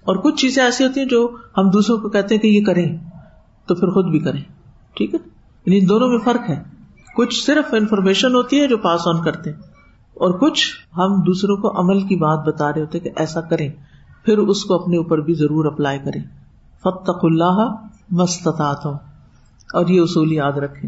[0.04, 2.98] اور کچھ چیزیں ایسی ہوتی ہیں جو ہم دوسروں کو کہتے ہیں کہ یہ کریں،
[3.66, 4.63] تو پھر خود بھی کریں۔
[4.94, 5.20] ٹھیک ہے؟
[5.66, 6.62] یعنی دونوں میں فرق ہے۔
[7.16, 9.58] کچھ صرف انفارمیشن ہوتی ہے جو پاس آن کرتے ہیں،
[10.14, 10.66] اور کچھ
[10.98, 13.70] ہم دوسروں کو عمل کی بات بتا رہے ہوتے کہ ایسا کریں،
[14.26, 16.22] پھر اس کو اپنے اوپر بھی ضرور اپلائی کریں۔
[16.80, 17.76] فتق اللہ
[18.12, 20.88] مستطاط اور یہ اصول یاد رکھے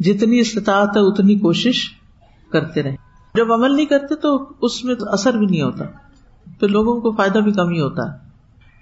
[0.00, 1.90] جتنی استطاعت ہے، اتنی کوشش
[2.52, 2.96] کرتے رہے
[3.34, 5.84] جب عمل نہیں کرتے تو اس میں اثر بھی نہیں ہوتا۔
[6.60, 8.18] پھر لوگوں کو فائدہ بھی کم ہی ہوتا ہے۔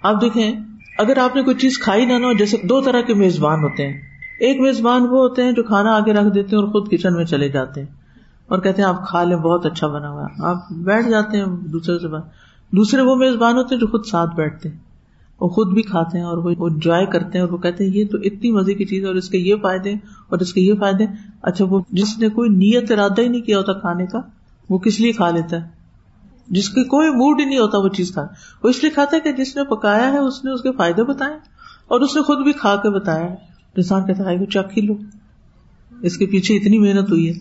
[0.03, 0.51] آپ دیکھیں،
[0.99, 4.10] اگر آپ نے کوئی چیز کھائی نہ ہو، جیسے دو طرح کے میزبان ہوتے ہیں۔
[4.41, 7.25] ایک میزبان وہ ہوتے ہیں جو کھانا آگے رکھ دیتے ہیں اور خود کچن میں
[7.25, 7.87] چلے جاتے ہیں
[8.47, 11.99] اور کہتے ہیں آپ کھا لیں، بہت اچھا بنا ہوا آپ بیٹھ جاتے ہیں دوسرے
[11.99, 12.23] سے بات۔
[12.71, 14.77] دوسرے وہ میزبان ہوتے ہیں جو خود ساتھ بیٹھتے ہیں
[15.41, 18.05] وہ خود بھی کھاتے ہیں اور وہ انجوائے کرتے ہیں اور وہ کہتے ہیں یہ
[18.11, 19.93] تو اتنی مزے کی چیز ہے اور اس کے یہ فائدے
[20.29, 21.05] اور اس کے یہ فائدے۔
[21.41, 24.19] اچھا وہ جس نے کوئی نیت ارادہ ہی نہیں کیا ہوتا کھانے کا،
[24.69, 25.67] وہ کس لیے کھا لیتا ہے؟
[26.47, 28.27] جس کے کوئی موڈ ہی نہیں ہوتا وہ چیز کھا۔
[28.63, 31.03] وہ اس لیے کھاتا ہے کہ جس نے پکایا ہے، اس نے اس کے فائدے
[31.03, 31.33] بتائے
[31.87, 34.97] اور اس نے خود بھی کھا کے بتایا انسان کہتا ہے چک ہی لو۔
[36.01, 37.33] اس کے پیچھے اتنی محنت ہوئی ہے۔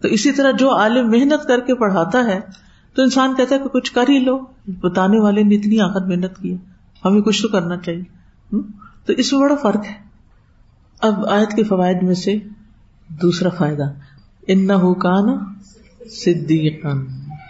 [0.00, 2.40] تو اسی طرح جو عالم محنت کر کے پڑھاتا ہے،
[2.94, 6.38] تو انسان کہتا ہے کہ کچھ کر ہی لو۔ بتانے والے نے اتنی آخر محنت
[6.42, 6.58] کی ہے۔
[7.04, 8.02] ہمیں کچھ تو کرنا چاہیے۔
[9.06, 9.94] تو اس میں بڑا فرق ہے۔
[11.00, 12.34] اب آیت کے فوائد میں سے
[13.08, 13.92] دوسرا فائدہ۔
[14.46, 14.72] ان نہ
[16.10, 16.86] صدیق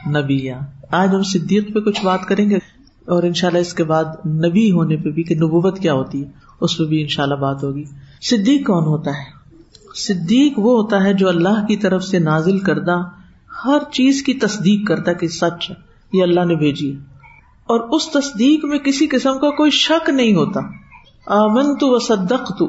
[0.09, 2.59] نبیا۔ آج ہم صدیق پہ کچھ بات کریں گے۔
[3.07, 6.31] اور انشاءاللہ اس کے بعد نبی ہونے پہ بھی کہ نبوت کیا ہوتی ہے،
[6.61, 7.85] اس پہ بھی انشاءاللہ بات ہوگی۔
[8.23, 9.43] صدیق کون ہوتا ہے؟
[9.95, 12.97] صدیق وہ ہوتا ہے جو اللہ کی طرف سے نازل کردہ،
[13.65, 15.75] ہر چیز کی تصدیق کرتا کہ سچ ہے،
[16.13, 16.91] یہ اللہ نے بھیجی
[17.65, 20.61] اور اس تصدیق میں کسی قسم کا کوئی شک نہیں ہوتا۔
[21.27, 22.67] آمن تو و صدق تو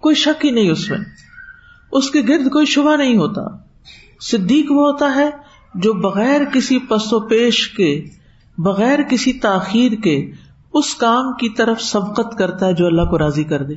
[0.00, 0.98] کوئی شک ہی نہیں اس میں۔
[1.92, 3.42] اس کے گرد کوئی شبہ نہیں ہوتا۔
[4.20, 5.30] صدیق وہ ہوتا ہے
[5.74, 8.04] جو بغیر کسی پس و پیش کے
[8.58, 10.30] بغیر کسی تاخیر کے
[10.74, 13.74] اس کام کی طرف سبقت کرتا ہے جو اللہ کو راضی کر دے۔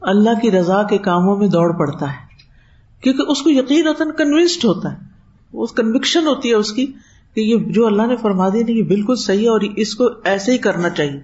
[0.00, 2.26] اللہ کی رضا کے کاموں میں دوڑ پڑتا ہے۔
[3.00, 4.96] کیونکہ اس کو یقین ہوتا ہے کنوینسڈ ہوتا ہے۔
[5.52, 6.86] اس کنوکشن ہوتی ہے اس کی
[7.34, 10.52] کہ یہ جو اللہ نے فرما دیا یہ بالکل صحیح ہے اور اس کو ایسے
[10.52, 11.20] ہی کرنا چاہیے۔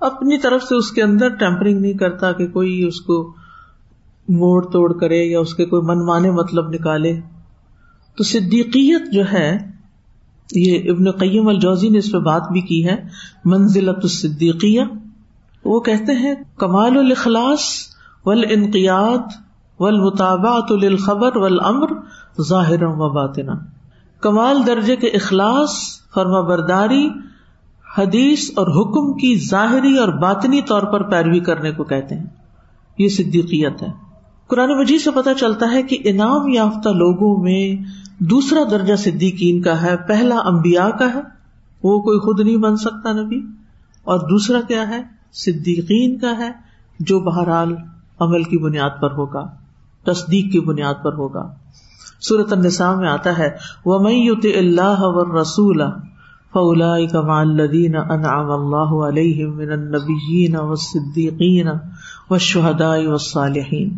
[0.00, 3.34] اپنی طرف سے اس کے اندر ٹیمپرنگ نہیں کرتا کہ کوئی اس کو
[4.28, 7.20] موڑ توڑ کرے یا اس کے کوئی من مانے مطلب نکالے۔
[8.16, 9.77] تو صدیقیت جو ہے
[10.54, 12.96] یہ ابن قیم الجوزی نے اس پہ بات بھی کی ہے
[13.44, 14.82] منزلت الصدیقیہ،
[15.64, 17.60] وہ کہتے ہیں، کمال الاخلاص
[18.26, 19.32] والانقیاد
[19.80, 21.86] والمتابعت للخبر والامر
[22.42, 23.52] ظاہر و باطنا۔
[24.20, 25.70] کمال درجے کے اخلاص
[26.14, 27.08] فرما برداری
[27.98, 32.26] حدیث اور حکم کی ظاہری اور باطنی طور پر پیروی کرنے کو کہتے ہیں۔
[32.98, 33.88] یہ صدیقیت ہے۔
[34.46, 37.84] قرآن مجید سے پتہ چلتا ہے کہ انعام یافتہ لوگوں میں
[38.20, 41.20] دوسرا درجہ صدیقین کا ہے، پہلا امبیا کا ہے،
[41.82, 43.40] وہ کوئی خود نہیں بن سکتا نبی۔
[44.04, 45.02] اور دوسرا کیا ہے؟
[45.32, 46.50] صدیقین کا ہے،
[47.00, 47.74] جو بہرحال
[48.20, 49.48] عمل کی بنیاد پر ہوگا،
[50.04, 51.54] تصدیق کی بنیاد پر ہوگا۔
[52.28, 53.48] صورت النساء میں آتا ہے
[53.84, 53.98] وہ
[54.58, 55.82] اللہ و رسول
[56.52, 61.68] فولا کما انعام اللہ علیہ من النبیین و صدیقین
[62.30, 63.96] و شہداء و صالحین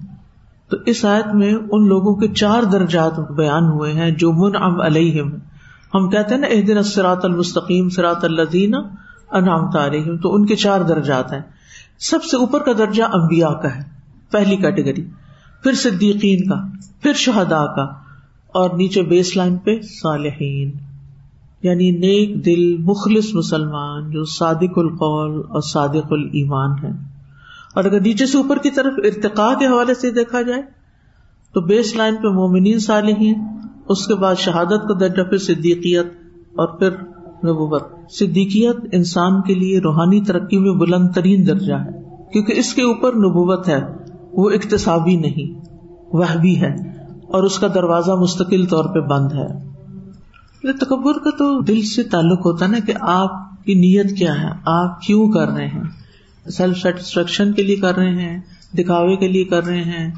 [0.71, 5.31] تو اس آیت میں ان لوگوں کے چار درجات بیان ہوئے ہیں جو منعم علیہم۔
[5.95, 8.75] ہم کہتے ہیں نا اح دن اسرات المستقیم سرات الدین
[9.31, 11.41] انعام علیہم۔ تو ان کے چار درجات ہیں۔
[11.99, 13.83] سب سے اوپر کا درجہ امبیا کا ہے،
[14.31, 15.05] پہلی کیٹیگری۔
[15.62, 16.55] پھر صدیقین کا،
[17.03, 17.83] پھر شہدا کا،
[18.55, 20.71] اور نیچے بیس لائن پہ صالحین۔
[21.62, 27.10] یعنی نیک دل مخلص مسلمان جو صادق القول اور صادق المان ہے
[27.75, 30.62] اور اگر نیچے سے اوپر کی طرف ارتقا کے حوالے سے دیکھا جائے
[31.55, 33.35] تو بیس لائن پہ مومنین صالحین،
[33.89, 36.07] اس کے بعد شہادت کا درجہ، پھر صدیقیت
[36.57, 36.91] اور پھر
[37.45, 41.93] نبوت۔ صدیقیت انسان کے لیے روحانی ترقی میں بلند ترین درجہ ہے،
[42.33, 43.81] کیونکہ اس کے اوپر نبوت ہے،
[44.33, 45.59] وہ اقتصابی نہیں
[46.12, 46.75] وہ بھی ہے،
[47.27, 49.49] اور اس کا دروازہ مستقل طور پہ بند ہے۔
[50.73, 55.01] تکبر کا تو دل سے تعلق ہوتا نا کہ آپ کی نیت کیا ہے، آپ
[55.01, 55.83] کیوں کر رہے ہیں؟
[56.51, 58.40] سیلف سیٹسفیکشن کے لیے کر رہے ہیں،
[58.78, 60.11] دکھاوے کے لیے کر رہے ہیں،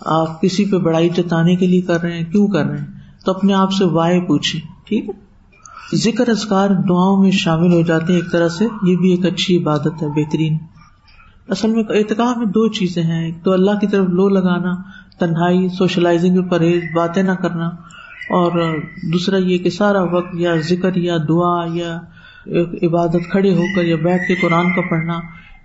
[0.00, 2.86] آپ کسی پہ بڑائی جتانے کے لیے کر رہے ہیں، کیوں کر رہے ہیں؟
[3.24, 8.12] تو اپنے آپ سے وائے پوچھے ٹھیک ہے؟ ذکر ازکار دعاؤں میں شامل ہو جاتے
[8.12, 10.58] ہیں ایک طرح سے، یہ بھی ایک اچھی عبادت ہے، بہترین۔
[11.48, 14.74] اصل میں اعتکاف میں دو چیزیں ہیں، ایک تو اللہ کی طرف لو لگانا،
[15.18, 17.66] تنہائی سوشلائزنگ میں پرہیز، باتیں نہ کرنا،
[18.30, 18.78] اور
[19.12, 21.98] دوسرا یہ کہ سارا وقت یا ذکر یا دعا یا
[22.82, 25.18] عبادت کھڑے ہو کر یا بیٹھ کے قرآن کا پڑھنا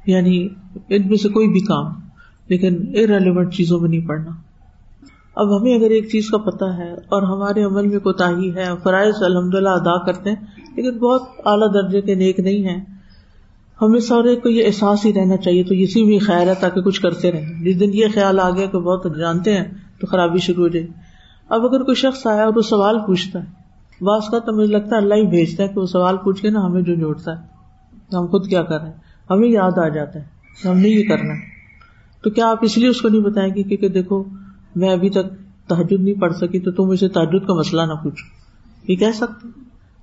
[0.06, 0.48] یعنی
[0.90, 1.92] ان میں سے کوئی بھی کام،
[2.48, 4.32] لیکن ارریلیونٹ چیزوں میں نہیں پڑھنا۔
[5.36, 8.66] اب ہمیں اگر ایک چیز کا پتا ہے اور ہمارے عمل میں کوتا ہی ہے،
[8.84, 10.38] فرائض الحمد للہ ادا کرتے ہیں،
[10.76, 12.80] لیکن بہت اعلیٰ درجے کے نیک نہیں ہیں،
[13.82, 17.02] ہمیں سارے کو یہ احساس ہی رہنا چاہیے، تو اسی بھی خیر ہے تاکہ کچھ
[17.02, 19.64] کرتے رہیں۔ جس دن یہ خیال آ گیا کہ بہت جانتے ہیں،
[20.00, 20.88] تو خرابی شروع ہو جائے۔
[21.50, 24.96] اب اگر کوئی شخص آیا اور وہ سوال پوچھتا ہے، بعض کا تو مجھے لگتا
[24.96, 28.16] ہے اللہ ہی بھیجتا ہے کہ وہ سوال پوچھ کے نا ہمیں جو جوڑتا ہے،
[28.16, 30.26] ہم خود کیا کر رہے ہیں؟ ہمیں یاد آ جاتا ہے
[30.68, 31.56] ہم نے یہ کرنا ہے۔
[32.24, 34.24] تو کیا آپ اس لیے اس کو نہیں بتائیں گے کیونکہ دیکھو،
[34.76, 35.26] میں ابھی تک
[35.70, 38.46] تحجد نہیں پڑھ سکی تو تم اسے تحجد کا مسئلہ نہ پوچھو۔
[38.92, 39.48] یہ کہہ سکتے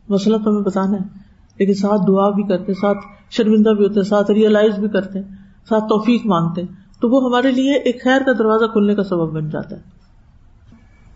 [0.08, 2.98] مسئلہ تو ہمیں بتانا ہے۔ لیکن ساتھ دعا بھی کرتے ساتھ
[3.30, 5.22] شرمندہ بھی ہوتے ساتھ ریئلائز بھی کرتے
[5.68, 6.62] ساتھ توفیق مانگتے
[7.00, 10.01] تو وہ ہمارے لیے ایک خیر کا دروازہ کھلنے کا سبب بن جاتا ہے۔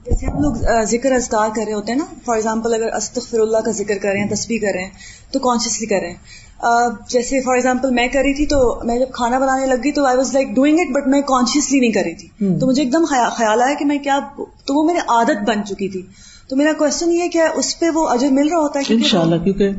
[0.06, 3.60] جیسے ہم لوگ ذکر ازکار کر رہے ہوتے ہیں نا فار ایگزامپل اگر استغفر اللہ
[3.64, 7.40] کا ذکر کر رہے ہیں تصویر کر رہے ہیں تو کانشیسلی کر رہے ہیں۔ جیسے
[7.40, 10.16] فار ایگزامپل میں کر رہی تھی تو میں جب کھانا بنانے لگ گئی تو I
[10.16, 12.28] was like doing it but میں کانشیسلی نہیں کر رہی تھی۔
[12.60, 15.88] تو مجھے ایک دم خیال آیا کہ میں کیا تو وہ میری عادت بن چکی
[15.88, 16.02] تھی۔
[16.50, 19.20] تو میرا کوشچن یہ کہ اس پہ وہ اجر مل رہا ہوتا ہے ان شاء
[19.20, 19.70] اللہ کیونکہ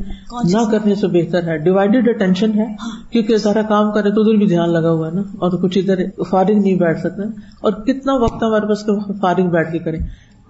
[0.44, 4.34] نہ کرنے سے بہتر ہے۔ ڈیوائڈیڈ اٹینشن ہے ہاں۔ کیونکہ سارا کام کرے تو ادھر
[4.34, 7.22] بھی دھیان لگا ہوا ہے نا۔ اور کچھ ادھر فارغ نہیں بیٹھ سکتے
[7.60, 8.84] اور کتنا وقت ہمارے پاس
[9.20, 9.98] فارغ بیٹھ کے کریں؟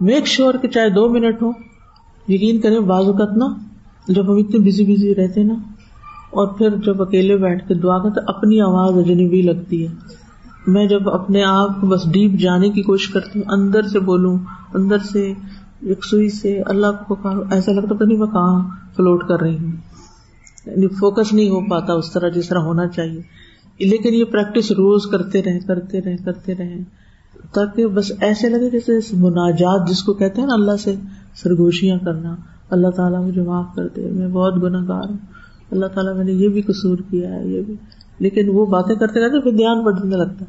[0.00, 1.50] میک شیور کہ چاہے دو منٹ ہو
[2.28, 3.46] یقین کریں بعض اوقات نا
[4.08, 5.54] جب ہم اتنے بزی بزی رہتے نا
[6.30, 9.92] اور پھر جب اکیلے بیٹھ کے دعا کرتے اپنی آواز اجنبی لگتی ہے۔
[10.66, 14.38] میں جب اپنے آپ کو بس ڈیپ جانے کی کوشش کرتی ہوں اندر سے بولوں
[14.74, 15.32] اندر سے
[15.80, 19.54] ایک سوئی سے اللہ کو پکارو ایسا لگتا پتا نہیں میں کہاں فلوٹ کر رہی
[19.54, 19.72] ہوں
[20.66, 23.20] یعنی فوکس نہیں ہو پاتا اس طرح جس طرح ہونا چاہیے۔
[23.84, 26.78] لیکن یہ پریکٹس روز کرتے رہے کرتے رہے کرتے رہے۔
[27.52, 30.94] تاکہ بس ایسے لگے جیسے مناجات جس کو کہتے ہیں نا اللہ سے
[31.34, 32.36] سرگوشیاں کرنا۔
[32.70, 35.16] اللہ تعالیٰ مجھے معاف کر دے، میں بہت گناہ گار ہوں۔
[35.70, 37.76] اللہ تعالیٰ میں نے یہ بھی قصور کیا ہے، یہ بھی۔
[38.18, 40.44] لیکن وہ باتیں کرتے رہتے پھر دھیان بڑھنے لگتا۔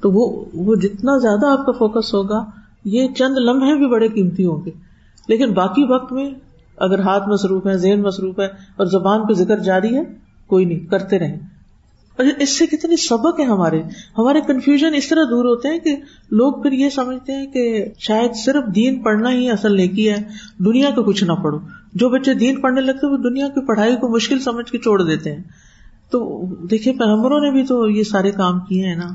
[0.00, 2.44] تو وہ وہ جتنا زیادہ آپ کا فوکس ہوگا
[2.84, 4.70] یہ چند لمحے بھی بڑے قیمتی ہوں گے۔
[5.28, 6.30] لیکن باقی وقت میں
[6.76, 10.02] اگر ہاتھ مصروف ہے ذہن مصروف ہے اور زبان پہ ذکر جاری ہے،
[10.46, 11.36] کوئی نہیں، کرتے رہیں۔
[12.18, 13.82] اور اس سے کتنے سبق ہیں ہمارے۔
[14.18, 15.96] ہمارے کنفیوژن اس طرح دور ہوتے ہیں کہ
[16.30, 20.16] لوگ پھر یہ سمجھتے ہیں کہ شاید صرف دین پڑھنا ہی اصل نیکی ہے،
[20.58, 21.58] دنیا کا کچھ نہ پڑھو۔
[21.94, 25.34] جو بچے دین پڑھنے لگتے وہ دنیا کی پڑھائی کو مشکل سمجھ کے چھوڑ دیتے
[25.34, 25.42] ہیں۔
[26.10, 29.06] تو دیکھیے، پیغمبروں نے بھی تو یہ سارے کام کیے ہیں نا،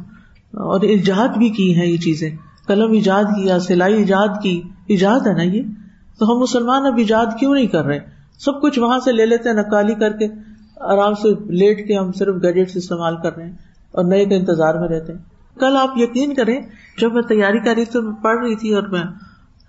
[0.54, 5.34] اور ایجاد بھی کی ہیں یہ چیزیں۔ قلم ایجاد کیا سلائی ایجاد کی، ایجاد ہے
[5.34, 5.62] نا یہ؟
[6.20, 8.00] تو ہم مسلمان اب ایجاد کیوں نہیں کر رہے؟
[8.40, 10.28] سب کچھ وہاں سے لے لیتے ہیں، نکالی کر کے،
[10.80, 13.58] آرام سے لیٹ کے ہم صرف گیجٹس استعمال کر رہے ہیں
[13.92, 15.20] اور نئے کے انتظار میں رہتے ہیں۔
[15.60, 16.62] کل آپ یقین کریں،
[17.02, 19.04] جب میں تیاری کر رہی تھی میں پڑھ رہی تھی اور میں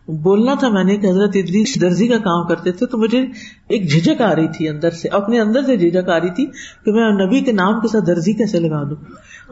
[0.09, 3.21] بولنا تھا میں نے کہ حضرت ادریس درزی کا کام کرتے تھے تو مجھے
[3.69, 6.47] ایک جھجک آ رہی تھی اندر سے، اپنے اندر سے جھجک آ رہی تھی
[6.85, 8.97] کہ میں نبی کے نام کے ساتھ درزی کیسے لگا دوں؟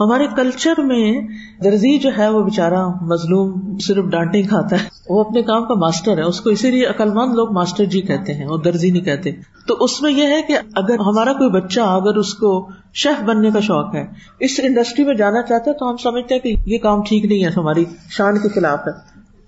[0.01, 1.21] ہمارے کلچر میں
[1.65, 6.19] درزی جو ہے وہ بےچارا مظلوم صرف ڈانٹے کھاتا ہے۔ وہ اپنے کام کا ماسٹر
[6.19, 9.33] ہے۔ اس کو اسی لیے عقلمند لوگ ماسٹر جی کہتے ہیں اور درزی نہیں کہتے۔
[9.67, 13.51] تو اس میں یہ ہے کہ اگر ہمارا کوئی بچہ اگر اس کو شیف بننے
[13.51, 14.07] کا شوق ہے،
[14.41, 17.45] اس انڈسٹری میں جانا چاہتا ہے تو ہم سمجھتے ہیں کہ یہ کام ٹھیک نہیں
[17.45, 18.93] ہے، ہماری شان کے خلاف ہے۔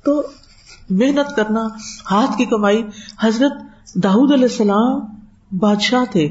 [0.04, 0.22] تو
[0.90, 1.66] محنت کرنا،
[2.10, 2.82] ہاتھ کی کمائی۔
[3.22, 3.52] حضرت
[3.94, 5.00] داود علیہ السلام
[5.58, 6.28] بادشاہ تھے۔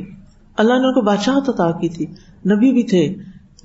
[0.57, 2.05] اللہ نے ان کو بادشاہ عطا کی تھی۔
[2.45, 3.15] نبی بھی تھے۔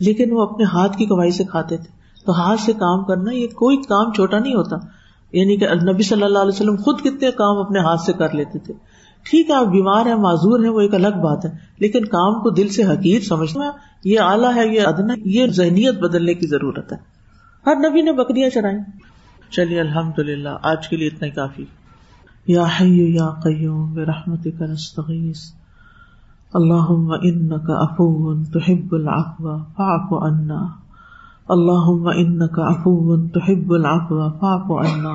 [0.01, 3.47] لیکن وہ اپنے ہاتھ کی کمائی سے کھاتے تھے۔ تو ہاتھ سے کام کرنا یہ
[3.47, 4.77] کوئی کام چھوٹا نہیں ہوتا۔
[5.33, 8.59] یعنی کہ نبی صلی اللہ علیہ وسلم خود کتنے کام اپنے ہاتھ سے کر لیتے
[8.59, 8.75] تھے۔
[9.31, 12.51] ٹھیک ہے، آپ بیمار ہیں، معذور ہیں، وہ ایک الگ بات ہے۔ لیکن کام کو
[12.51, 13.71] دل سے حقیر سمجھنا،
[14.05, 16.97] یہ اعلیٰ ہے، یہ ادنا یہ ذہنیت بدلنے کی ضرورت ہے۔
[17.67, 18.79] ہر نبی نے بکریاں چرائیں۔
[19.51, 21.65] چلیے الحمد للہ آج کے لیے اتنا ہی کافی۔
[22.47, 25.64] یا یا قیوم رحمت کا نستغیث۔
[26.59, 30.63] اللهم انك عفو تحب العفو فاعف عنا.
[31.51, 35.15] اللهم انك عفو تحب العفو فاعف عنا.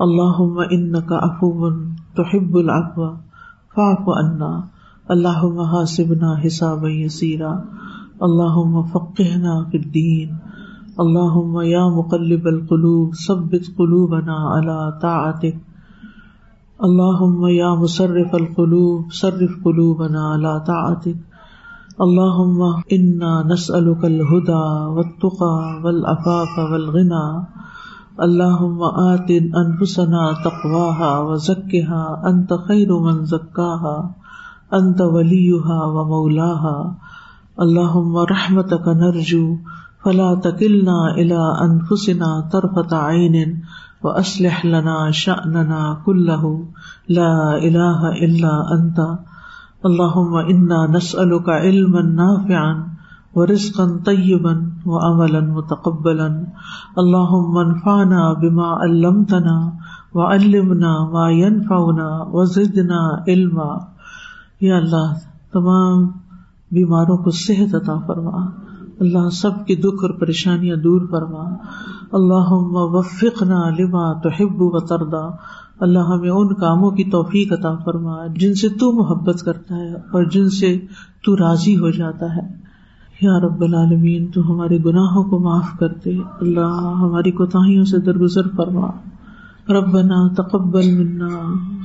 [0.00, 1.72] اللهم انك عفو
[2.16, 3.06] تحب العفو
[3.76, 4.52] فاعف عنا.
[5.10, 7.64] اللهم حاسبنا حسابا يسيرا.
[8.22, 10.28] اللهم فقهنا في الدين.
[11.00, 15.56] اللهم يا مقلب القلوب ثبت قلوبنا على طاعتك.
[16.78, 21.16] اللہ یا مصرف القلوب، صرف قلوبنا على طاعتك
[22.00, 22.62] اللهم
[22.92, 24.64] انا نسألك الهدى
[24.96, 27.26] والتقى والعفاف والغنى
[28.22, 29.30] اللهم آت
[29.62, 34.14] انفسنا تقواها وزكها انت خير من زكاها
[34.74, 36.94] انت وليها ومولاها
[37.60, 39.56] اللهم رحمتك نرجو،
[40.04, 43.62] فلا تكلنا الى انفسنا طرفة عين
[44.04, 46.64] و اسلح لنا شأننا كله.
[47.08, 49.00] لا إله إلا أنت.
[49.84, 52.88] اللهم إنا نسألك علما نافعا
[53.34, 56.28] ورزقا طيبا وعملا متقبلا.
[56.98, 59.70] اللهم انفعنا بما علمتنا
[60.14, 63.78] وعلمنا ما ينفعنا وزدنا علما.
[64.60, 65.12] یا اللہ،
[65.52, 66.06] تمام
[66.70, 68.50] بیماروں کو صحت عطا فرما.
[69.00, 71.42] اللہ سب کی دکھ اور پریشانیاں دور فرما۔
[72.12, 75.36] اللہ وفقنا لما تحب و تردا
[75.80, 80.24] اللہ ہمیں ان کاموں کی توفیق عطا فرما جن سے تو محبت کرتا ہے اور
[80.24, 80.80] جن سے
[81.24, 82.64] تو راضی ہو جاتا ہے۔
[83.20, 88.48] یا رب العالمین، تو ہمارے گناہوں کو معاف کر دے۔ اللہ ہماری کوتاہیوں سے درگزر
[88.56, 88.86] فرما۔
[89.68, 91.28] ربنا تقبل منا۔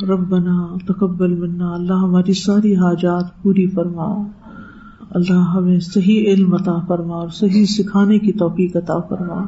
[0.09, 4.23] ربنا تقبل منا۔ اللہ ہماری ساری حاجات پوری فرما۔
[5.09, 9.45] اللہ ہمیں صحیح علم عطا فرما اور صحیح سکھانے کی توفیق عطا فرما۔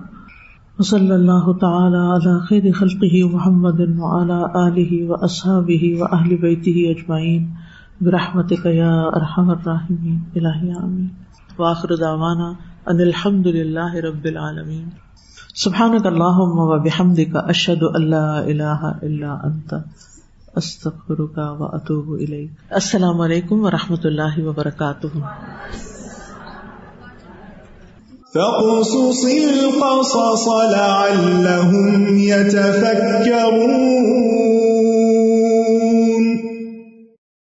[0.79, 7.49] وصلی اللہ تعالی علی خیر خلقه محمد وعلى آلہ واصحابہ واہل بیتہ اجمعین۔
[8.01, 11.07] برحمتک یا ارحم الراحمین۔ الہی آمین۔
[11.59, 12.49] واخر دعوانا
[12.85, 14.89] ان الحمد للہ رب العالمین۔
[15.55, 19.73] سبحانک اللہم وبحمدک اشہد ان لا الہ الا انت۔
[20.55, 25.07] استغفرک واتوب الیک۔ السلام علیکم ورحمۃ اللہ وبرکاتہ۔
[28.33, 33.71] فاقصص القصص لعلهم يتفكرون